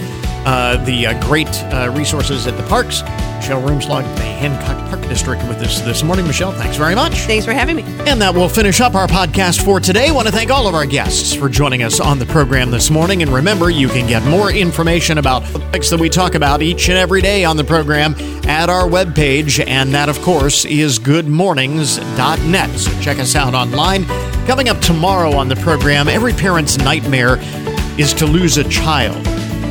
[0.47, 3.01] uh, the uh, great uh, resources at the parks.
[3.35, 6.25] Michelle Rumschlag, the Hancock Park District, with us this morning.
[6.25, 7.15] Michelle, thanks very much.
[7.19, 7.83] Thanks for having me.
[8.07, 10.07] And that will finish up our podcast for today.
[10.07, 12.89] I want to thank all of our guests for joining us on the program this
[12.89, 13.21] morning.
[13.21, 16.87] And remember, you can get more information about the topics that we talk about each
[16.87, 18.15] and every day on the program
[18.47, 19.61] at our webpage.
[19.67, 22.79] And that, of course, is goodmornings.net.
[22.79, 24.05] So check us out online.
[24.45, 27.37] Coming up tomorrow on the program, every parent's nightmare
[27.99, 29.27] is to lose a child.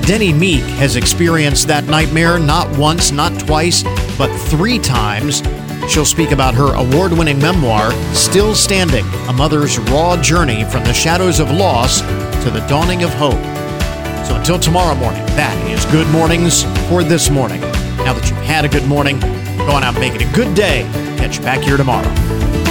[0.06, 3.82] Denny Meek has experienced that nightmare not once, not twice,
[4.16, 5.42] but three times.
[5.90, 10.92] She'll speak about her award winning memoir, Still Standing A Mother's Raw Journey from the
[10.92, 12.02] Shadows of Loss
[12.44, 13.32] to the Dawning of Hope.
[14.28, 17.60] So until tomorrow morning, that is Good Mornings for this morning.
[17.60, 20.54] Now that you've had a good morning, go on out and make it a good
[20.54, 20.82] day.
[21.18, 22.65] Catch you back here tomorrow.